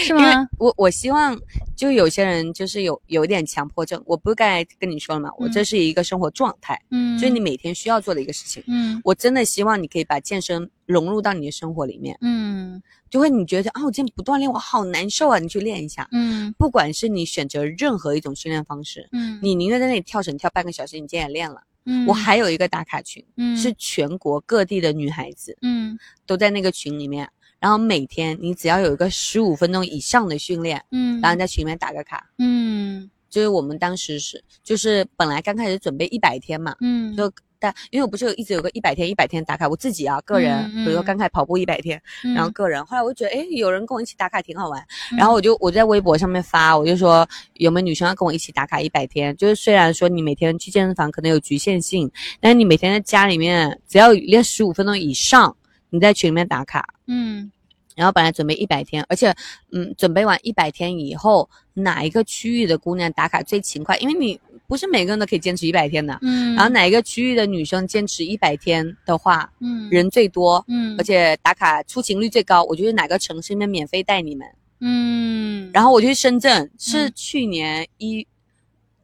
[0.06, 0.48] 是吗？
[0.58, 1.36] 我我希望，
[1.74, 4.00] 就有些人就是有有点强迫症。
[4.06, 5.28] 我不是刚才跟你说了吗？
[5.38, 12.80] 我这是一个生活状态，嗯，就是你每天需要做的一个事情，嗯，我真的希望你可以把健身融入到你的生活里面，嗯。
[13.10, 16.08] 就会你觉得啊，我今天不锻炼我好难受啊，你去练一下。
[16.12, 21.60] 嗯，不管是你选择任何一种训练方式，嗯，你宁愿在那里跳绳跳半个小时，你今天也练了。
[21.86, 27.28] 嗯，我还有一个打卡群，嗯，是全国各地的女孩子，嗯，都在那个群里面。
[27.62, 37.32] 然后每天你只要有一个十五分钟以上的训练，嗯，然后在群里面打个卡，嗯，就是我们当时是就是本来刚开始准备一百天嘛，嗯，就。
[37.64, 42.02] 但因为我不是有一直有个一百天一百天打卡，我自己啊个人，比如说刚开始跑步一百天，
[42.34, 44.84] 然后个人，后来我就觉得哎有人跟我一起打卡挺好玩，
[45.16, 49.36] 然后我就我在微博上面发，我就说有没有女生要跟我一起打卡一百天？
[49.36, 52.10] 就是虽然说你每天去健身房可能有局限性，
[52.40, 55.56] 但是你每天在家里面只要练十五分钟以上，
[55.92, 57.52] 你在群里面打卡，嗯，
[57.94, 59.32] 然后本来准备一百天，而且
[59.70, 63.96] 嗯准备完一百天以后，哪一个区域的姑娘打卡最勤快？
[63.98, 64.40] 因为你。
[64.68, 74.48] 不是每个人都可以坚持一百天的，嗯，然后哪一个区域的女生坚持一百天的话，嗯，人最多，嗯，而且打卡出勤率最高，我觉得哪个城市里面免费带你们，
[74.80, 78.26] 嗯，然后我就去深圳，是去年一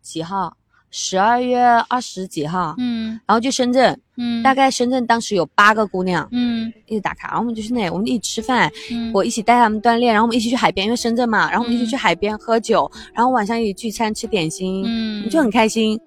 [0.01, 0.57] 几号？
[0.91, 1.59] 十二月
[1.89, 16.01] 二十几号，嗯，然后去深圳，嗯，大概深圳当时有八个姑娘，嗯，一起打卡，然后我们就去那，我们一起吃饭，嗯，我一起带他们锻炼，然后我们一起去海边，因为深圳嘛，然后我们一起去海边喝酒，然后晚上一起聚餐吃点心，嗯，就很开心。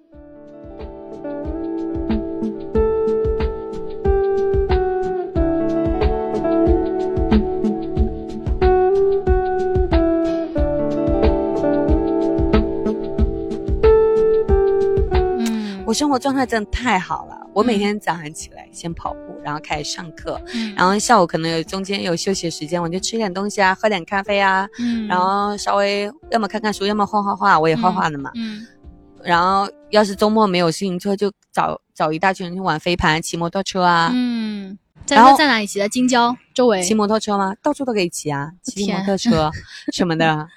[15.92, 20.42] 我生活状态真的太好了，我每天早上起来先跑步，然后开始上课，
[20.74, 24.66] 然后下午可能有中间有休息时间，我就吃点东西啊，喝点咖啡啊，
[25.10, 28.32] 然后稍微要么看看书，要么画画画，我也画画的嘛。
[28.36, 28.66] 嗯，
[29.22, 34.12] 然后要是周末没有自行车，就找找一大群人去玩飞盘、骑摩托车啊。
[34.14, 34.78] 嗯，
[35.10, 35.78] 然后在哪里骑？
[35.78, 37.54] 的京郊周围骑摩托车吗？
[37.62, 39.52] 到处都可以骑啊，骑摩托车
[39.92, 40.48] 什么的。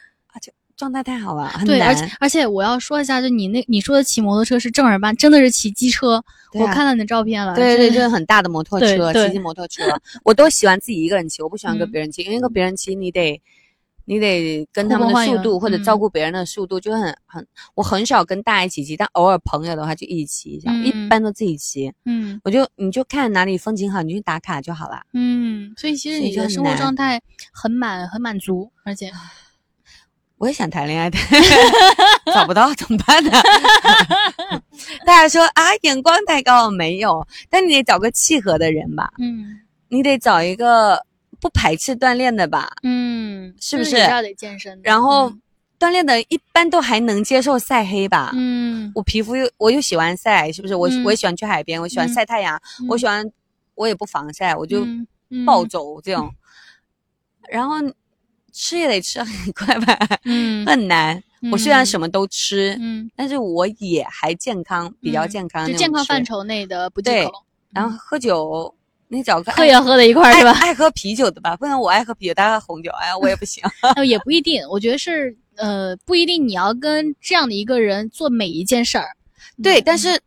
[0.76, 6.22] 状态太好了，对，而且而且我要说一下，就你那你说的骑摩托车是正儿八，真的是骑机车。
[6.54, 9.82] 我看到你的照片了，对对，就是很大的摩托车，骑骑摩托车。
[10.24, 13.40] 我都喜欢自己一个人骑，我不喜欢跟别人骑，因为跟别人骑你得
[14.04, 17.46] 你得跟他们的速度或者照顾别人的速度，就很很。
[17.74, 21.92] 我很少跟大家一起骑，但偶尔朋友的话就一起骑一下，一般都自己骑。
[22.04, 25.02] 嗯，我就你就看哪里风景好，你去打卡就好了。
[25.12, 27.20] 嗯，所以其实你的生活状态
[27.52, 29.12] 很满很满足，而且。
[30.45, 31.16] 我也想谈恋爱的，
[32.34, 33.30] 找不到怎么办呢？
[35.07, 37.26] 大家说啊，眼光太高，没有。
[37.49, 41.03] 但你得找个契合的人吧，嗯，你得找一个
[41.40, 43.97] 不排斥锻炼的吧，嗯，是不是？
[43.97, 44.78] 要得健身。
[44.84, 45.32] 然后
[45.78, 50.74] 锻炼的一般都还能接受晒黑吧，嗯，我皮肤又我又喜欢晒，是不是？
[50.74, 53.26] 我我也喜欢去海边，我喜欢晒太阳，我喜欢
[53.76, 54.86] 我也不防晒，我就
[55.47, 56.30] 暴走这种，
[57.49, 57.76] 然后。
[58.55, 61.20] 吃也得吃很快吧，嗯， 很难。
[61.52, 67.32] 我虽然什么都吃，嗯，但是我也还健康，比较健康，就健康范畴内的不忌口。
[67.72, 68.72] 然后喝酒，
[69.09, 70.52] 你找个喝也喝在一块是吧？
[70.52, 73.62] 爱喝啤酒的吧，不然我爱喝啤酒，大家喝红酒，哎呀，我也不行。
[74.07, 79.09] 也不一定，我觉得是呃，不一定你要跟这样的一个人做每一件事儿。
[79.62, 80.18] 对，但是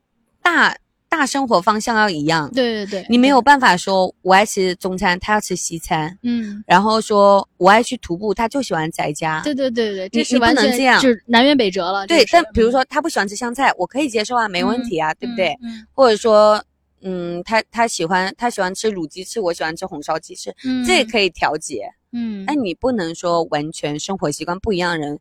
[0.41, 0.77] 大。
[1.09, 12.05] 大生活方向要一样，对对对，你没有办法说我爱吃中餐，他要吃西餐，嗯，然后说我爱去徒步，他就喜欢宅家，对对对对，这是不能这样，就南辕北辙了。
[12.07, 15.57] 对，但比如说他不喜欢吃香菜，我可以接受啊，没问题啊，对不对？
[15.93, 16.63] 或者说，
[17.01, 20.53] 嗯，他他喜欢他喜欢吃卤鸡翅，我喜欢吃红烧鸡翅，
[20.85, 25.19] 这也可以调节，嗯，但你不能说完全生活习惯不一样的人。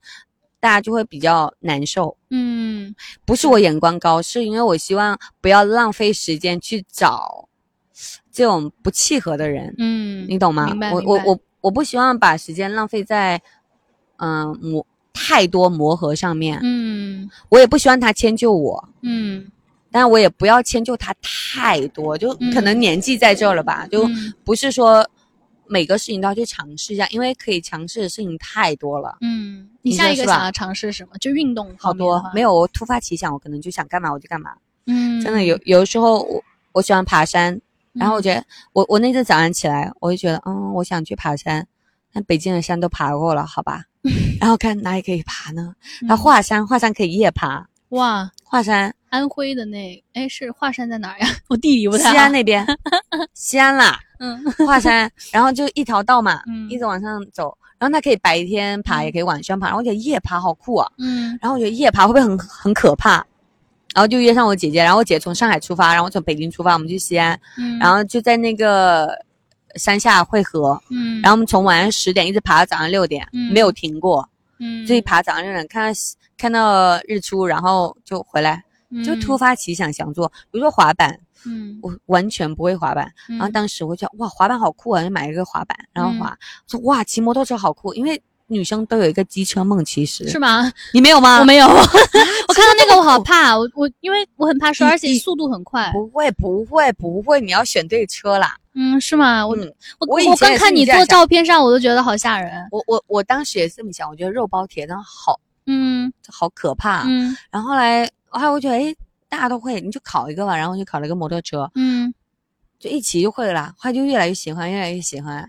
[0.60, 2.16] 大家就会比较难受。
[2.30, 2.94] 嗯，
[3.24, 7.48] 不是我眼光高，是因为我希望不要浪费时间去找
[8.32, 9.74] 这种不契合的人。
[9.78, 10.72] 嗯，你懂吗？
[10.92, 13.40] 我我我我不希望把时间浪费在
[14.16, 16.58] 嗯磨太多磨合上面。
[16.62, 18.88] 嗯，我也不希望他迁就我。
[19.02, 19.46] 嗯。
[19.88, 24.06] 但我也不要迁就他太多，就可能年纪在这了吧，就
[24.44, 25.08] 不是说
[25.68, 29.16] 每个事情都要去尝试一下，因为可以尝试的事情太多了。
[29.20, 31.16] 嗯，你下一个想要尝试什么？
[31.18, 34.50] 就运动好多没有，我突发奇想，我可能就想干嘛我就干嘛。
[34.86, 36.42] 嗯，真的有有的时候我
[36.72, 37.60] 我喜欢爬山，
[37.92, 41.66] 然后我觉得我我那次早上起来，我就觉得嗯，我想去爬山，
[42.12, 43.82] 但北京的山都爬过了，好吧，
[44.40, 45.74] 然后看哪里可以爬呢？
[46.02, 47.66] 那华山，华山可以夜爬。
[47.90, 48.94] 哇，华山。
[49.08, 51.28] 安徽的那哎是华山在哪儿呀？
[51.48, 52.10] 我地理不太。
[52.10, 52.66] 西安那边，
[53.32, 53.98] 西安啦。
[54.18, 60.90] 嗯， 华山，然后就一条道嘛，嗯，一直往上走，然后它可以白天爬，也可以晚上爬，然后我觉得夜爬好酷啊。
[60.98, 63.24] 嗯，然后我觉得夜爬会不会很很可怕？
[63.94, 69.10] 然后就约上我姐姐，然后我姐从上海出发，然后我从北京出发，我们去西安，嗯，然后就在那个
[69.76, 75.98] 山下汇合，嗯，然后我们从晚上十点一直爬到早上六点，没有停过，嗯，就爬早上六点看到
[76.36, 78.62] 看到日出，然后就回来。
[79.04, 86.36] 就突发奇想想做，比如说滑板，嗯，我完全不会滑板，然后当时我就哇，滑板好酷啊，就买一个滑板，然后滑，
[86.66, 90.72] 说哇，骑摩托车好酷，因为女生都有一个机车梦，其实是吗？
[90.92, 91.38] 你没有吗？
[91.40, 95.90] 我没有， 我看到那个我好怕，我我因为我很怕摔，而且速度很快。
[95.92, 98.56] 不会不会不会，你要选对车啦。
[98.74, 99.46] 嗯，是吗？
[99.46, 99.56] 我
[100.00, 102.52] 我我刚看你做照片上，我都觉得好吓人。
[102.70, 107.04] 我我我当时也是这么想，我觉得肉包铁真的好，嗯，好可怕。
[107.06, 108.08] 嗯，然后来。
[108.28, 108.94] 还我觉得，哎，
[109.28, 112.12] 大家都会，你就考一个吧，然后就考了一个摩托车，嗯，
[112.78, 115.48] 就一骑就会了，后来就越来越喜欢，越来越喜欢。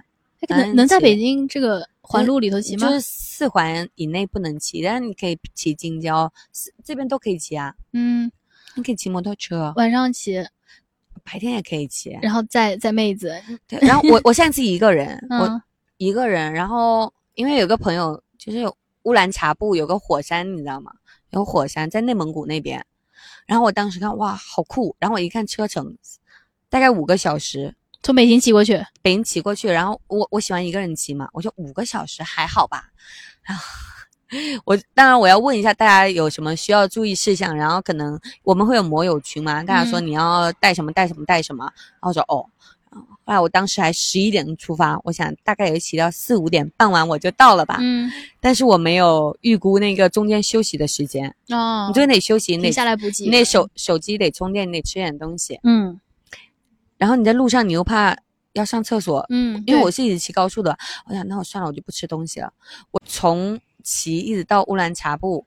[0.49, 2.87] 能能在北京这个环路里头骑吗？
[2.87, 6.31] 就是四环以内不能骑，但是你可以骑京郊，
[6.83, 7.73] 这边都可以骑啊。
[7.93, 8.31] 嗯，
[8.75, 10.45] 你可以骑摩托车，晚上骑，
[11.23, 12.17] 白天也可以骑。
[12.21, 13.35] 然后再再妹子，
[13.67, 15.61] 对，然后我 我现在自己一个人，我
[15.97, 18.71] 一个人，然后因为有个朋友，就是
[19.03, 20.91] 乌兰察布有个火山，你知道吗？
[21.31, 22.85] 有火山在内蒙古那边，
[23.47, 24.95] 然后我当时看哇，好酷！
[24.99, 25.97] 然后我一看车程，
[26.69, 27.73] 大概五个小时，
[28.03, 29.67] 从北京骑过去，北京骑过去。
[29.67, 32.91] 然后我我喜欢一个人骑嘛，我就五个小时还好吧。
[33.41, 33.63] 然后
[34.65, 42.45] 我当然我要问一下大家有什么需要注意事项，然后可能我们会有摩友群嘛，大家说你要带什么带什么带什么，然后说哦。
[43.27, 47.75] 后来我当时还十一点钟出发，我想大概也骑到四五点傍晚我就到了吧。
[47.81, 48.09] 嗯，
[48.39, 51.27] 但是我没有预估那个中间休息的时间。
[51.49, 55.59] 哦，你这边得休息，你得下来补给，那手手机得充电，你得吃点东西。
[55.63, 55.99] 嗯，
[56.97, 58.17] 然后你在路上你又怕
[58.53, 59.25] 要上厕所。
[59.27, 62.53] 嗯，因为我是一直骑高速的，我想那我算了，我就不吃东西了。
[62.91, 65.45] 我从骑一直到乌兰察布，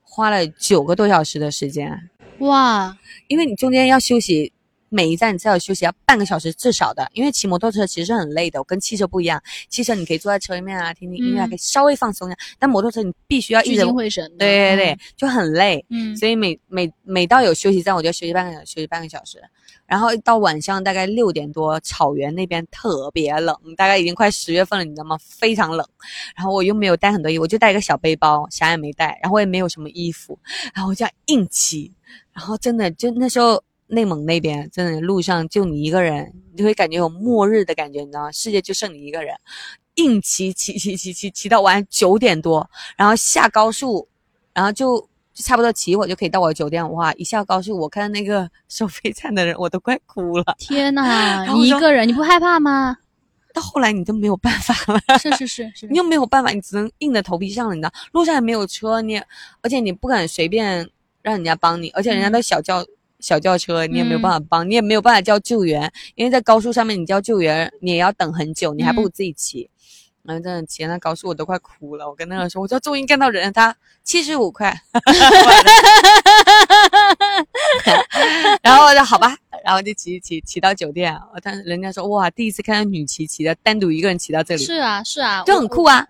[0.00, 2.08] 花了九个多小时的时间。
[2.38, 2.96] 哇，
[3.28, 4.54] 因为你中间要休息。
[4.90, 9.42] 每一站你至少休息，要半个小时至少的，因为骑摩托车其实很累的，跟汽车不一样。
[9.68, 12.38] 汽车你可以坐在车里面啊，听听音乐，可以稍微放松一下。
[12.58, 15.82] 但摩托车你必须要聚精会神，对对对，就很累。
[15.88, 19.40] 嗯，所以每每每到有休息站，我就休息半个小时，休息半个小时。
[19.86, 25.16] 然后到晚上大概六点多，草原那边特别冷，大概已经快十月份了，你知道吗？
[25.20, 25.86] 非常冷。
[26.36, 29.18] 然后我又没有带很多衣服，我就带一个小背包，啥也没带。
[29.22, 30.36] 然后我也没有什么衣服，
[30.74, 31.92] 然后我就硬骑。
[32.32, 33.62] 然后真的就那时候。
[33.90, 38.32] 内蒙那边真的路上就你一个人，你就会感觉有末日的感觉，你知道吗？
[38.32, 39.34] 世界就剩你一个人，
[39.96, 44.08] 硬骑骑骑骑骑骑到晚上九点多，然后下高速，
[44.54, 44.98] 然后就
[45.34, 46.88] 就差不多骑一会就可以到我的酒店。
[46.92, 47.12] 哇！
[47.14, 50.44] 一下高速，我看那个 收费站的人，我都快哭了。
[50.58, 52.96] 天呐，你一个人你不害怕吗？
[53.52, 55.00] 到后来你都没有办法了。
[55.18, 57.74] 是是是是，你又没有办法，你只能硬着头皮上了。
[57.74, 59.20] 你知道，路上也没有车，你
[59.60, 60.88] 而且你不敢随便
[61.22, 62.86] 让人家帮你，而且人家都小轿。
[63.20, 69.68] 小轿车你也没有办法帮，你也没有办法叫救援，因为在高速上面你叫救援你也要等很久，你还不如自己骑。
[70.22, 74.70] 然后真的骑那高速我都快哭了，我跟那个人说，我说终于看到人，他七十五块，
[78.62, 86.06] 然后我说好吧，然后就骑骑骑到酒店，但人家说哇，第一次看到女骑骑的单独一个人骑到这里，是啊是啊，就很酷啊，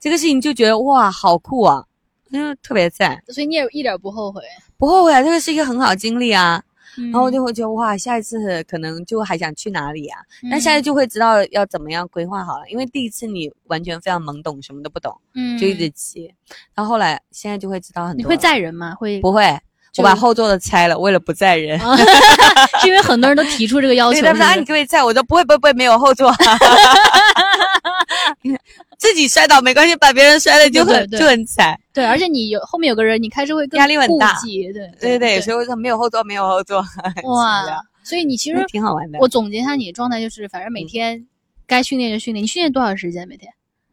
[0.00, 1.84] 这个事情就觉得哇好酷啊，
[2.32, 4.42] 嗯特别赞，所以你也一点不后悔。
[4.78, 6.62] 不后悔啊，这个是一个很好的经历啊，
[6.96, 10.18] 然后我就会觉得哇，下一次可能就还想去哪里啊？
[10.50, 16.34] 但现在就会知道要怎么样规划好了，因为第一次你完全非常懵懂，什么都不懂，嗯，就一直骑，
[16.74, 18.18] 然后后来现在就会知道很多。
[18.18, 18.94] 你会载人吗？
[18.94, 19.20] 会？
[19.20, 19.58] 不会，
[19.98, 21.78] 我把后座的拆了，为了不载人，
[22.80, 24.20] 是因为很多人都提出这个要求。
[24.20, 26.32] 他们说啊，你可以载，我说不会不会不会，没有后座。
[29.02, 31.76] 自己摔倒没关系，把别人摔了就很就很惨。
[31.92, 34.40] 对，而且你有后面有个人，你开车会更压力很大。
[34.40, 36.80] 对对对对，所以我说没有后座，没有后座。
[37.24, 37.64] 哇，
[38.04, 39.18] 所以你其实挺好玩的。
[39.18, 41.26] 我总结一下你的状态，就是反正每天
[41.66, 42.44] 该训练就训练。
[42.44, 43.52] 你训练多少时间每天？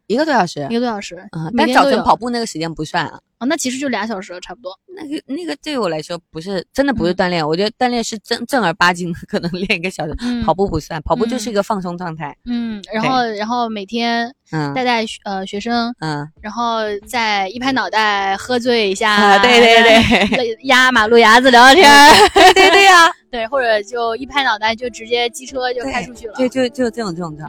[0.10, 0.68] 一个多小时。
[0.70, 1.16] 一个多小时。
[1.32, 3.20] 嗯，但早晨跑步那个时间不算啊。
[3.40, 4.78] 哦，那其实就俩小时了，差不多。
[4.94, 10.14] 那个那个对我来说不是真的不是锻炼，我觉得锻炼是正正儿八经的，可能练一个小时。
[10.44, 12.36] 跑步不算，跑步就是一个放松状态。
[12.46, 21.90] 嗯，然后然后每天嗯带带呃学生，嗯，然后再一拍脑袋喝醉一下，对对对，压马路牙子聊聊天，
[22.34, 27.46] 对对对呀， 对，或者就一拍脑袋就直接机车就开出去了，对，就就这种这种状态。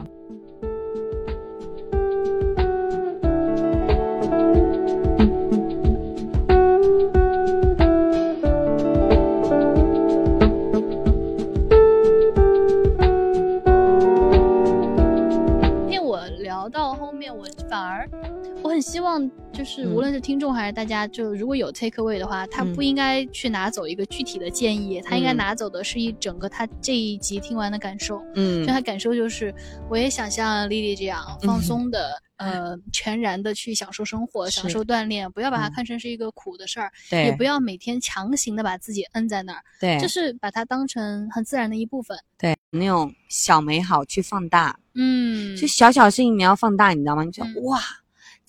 [20.71, 28.21] 大家，就如果有 take away 的话，他不应该去拿走一个具体的建议，他应该拿走的是一整个他这一集听完的感受。
[28.35, 29.53] 嗯，就他感受就是，
[29.89, 42.17] 我也想像丽丽这样放松的，呃，全然的去享受生活，享受锻炼，不要把它看成是一个苦的事儿，也不要每天强行的把自己摁在那儿，对，就是把它当成很自然的一部分。
[42.37, 44.77] 对，那种小美好去放大。
[44.93, 47.23] 嗯，就小小事情你要放大，你知道吗？
[47.23, 47.79] 你就哇，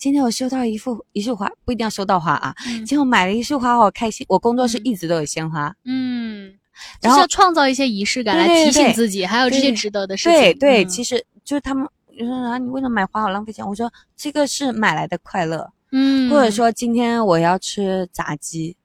[0.03, 2.53] 今天我收到一束一束花，不一定要收到花啊。
[2.65, 4.25] 今天我买了一束花，好开心。
[4.27, 5.73] 我工作室一直都有鲜花。
[5.85, 6.53] 嗯，
[7.01, 10.41] 然后创造一些仪式感来提醒自己，还有这些值得的事情。
[10.41, 11.87] 对对，其实就是他们
[12.19, 13.65] 就说啊，你为什么买花好浪费钱？
[13.65, 15.71] 我说这个是买来的快乐。
[15.93, 18.75] 嗯，或者说今天我要吃炸鸡。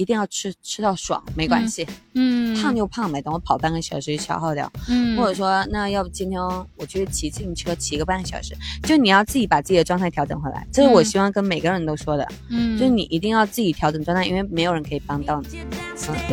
[0.00, 15.60] 一定要吃吃到爽，没关系，嗯，胖就胖呗，等我跑半个小时就消耗掉，嗯，或者说那要不今天我去骑自行车骑个半个小时，就你要自己把自己的状态调整回来，这是我希望跟每个人都说的，嗯，就是你一定要自己调整状态，因为没有人可以帮到你。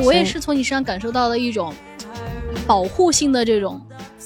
[0.01, 1.73] 我也是从你身上感受到了一种
[2.65, 3.81] 保护性的这种。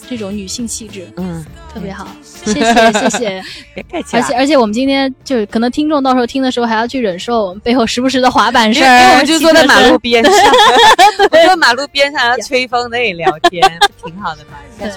[0.09, 2.61] 这种女性气质，嗯，特别好，谢谢
[2.91, 3.43] 谢谢，
[3.73, 4.17] 别客气。
[4.17, 10.33] 而且而且，我们今天就可能听众到时候听的时候还要去忍受我们背后时不时的滑板声，因为我们就坐在马路边上，
[11.31, 13.63] 我坐马路边上要吹风那里聊天，
[14.03, 14.57] 挺好的嘛。
[14.77, 14.91] 对。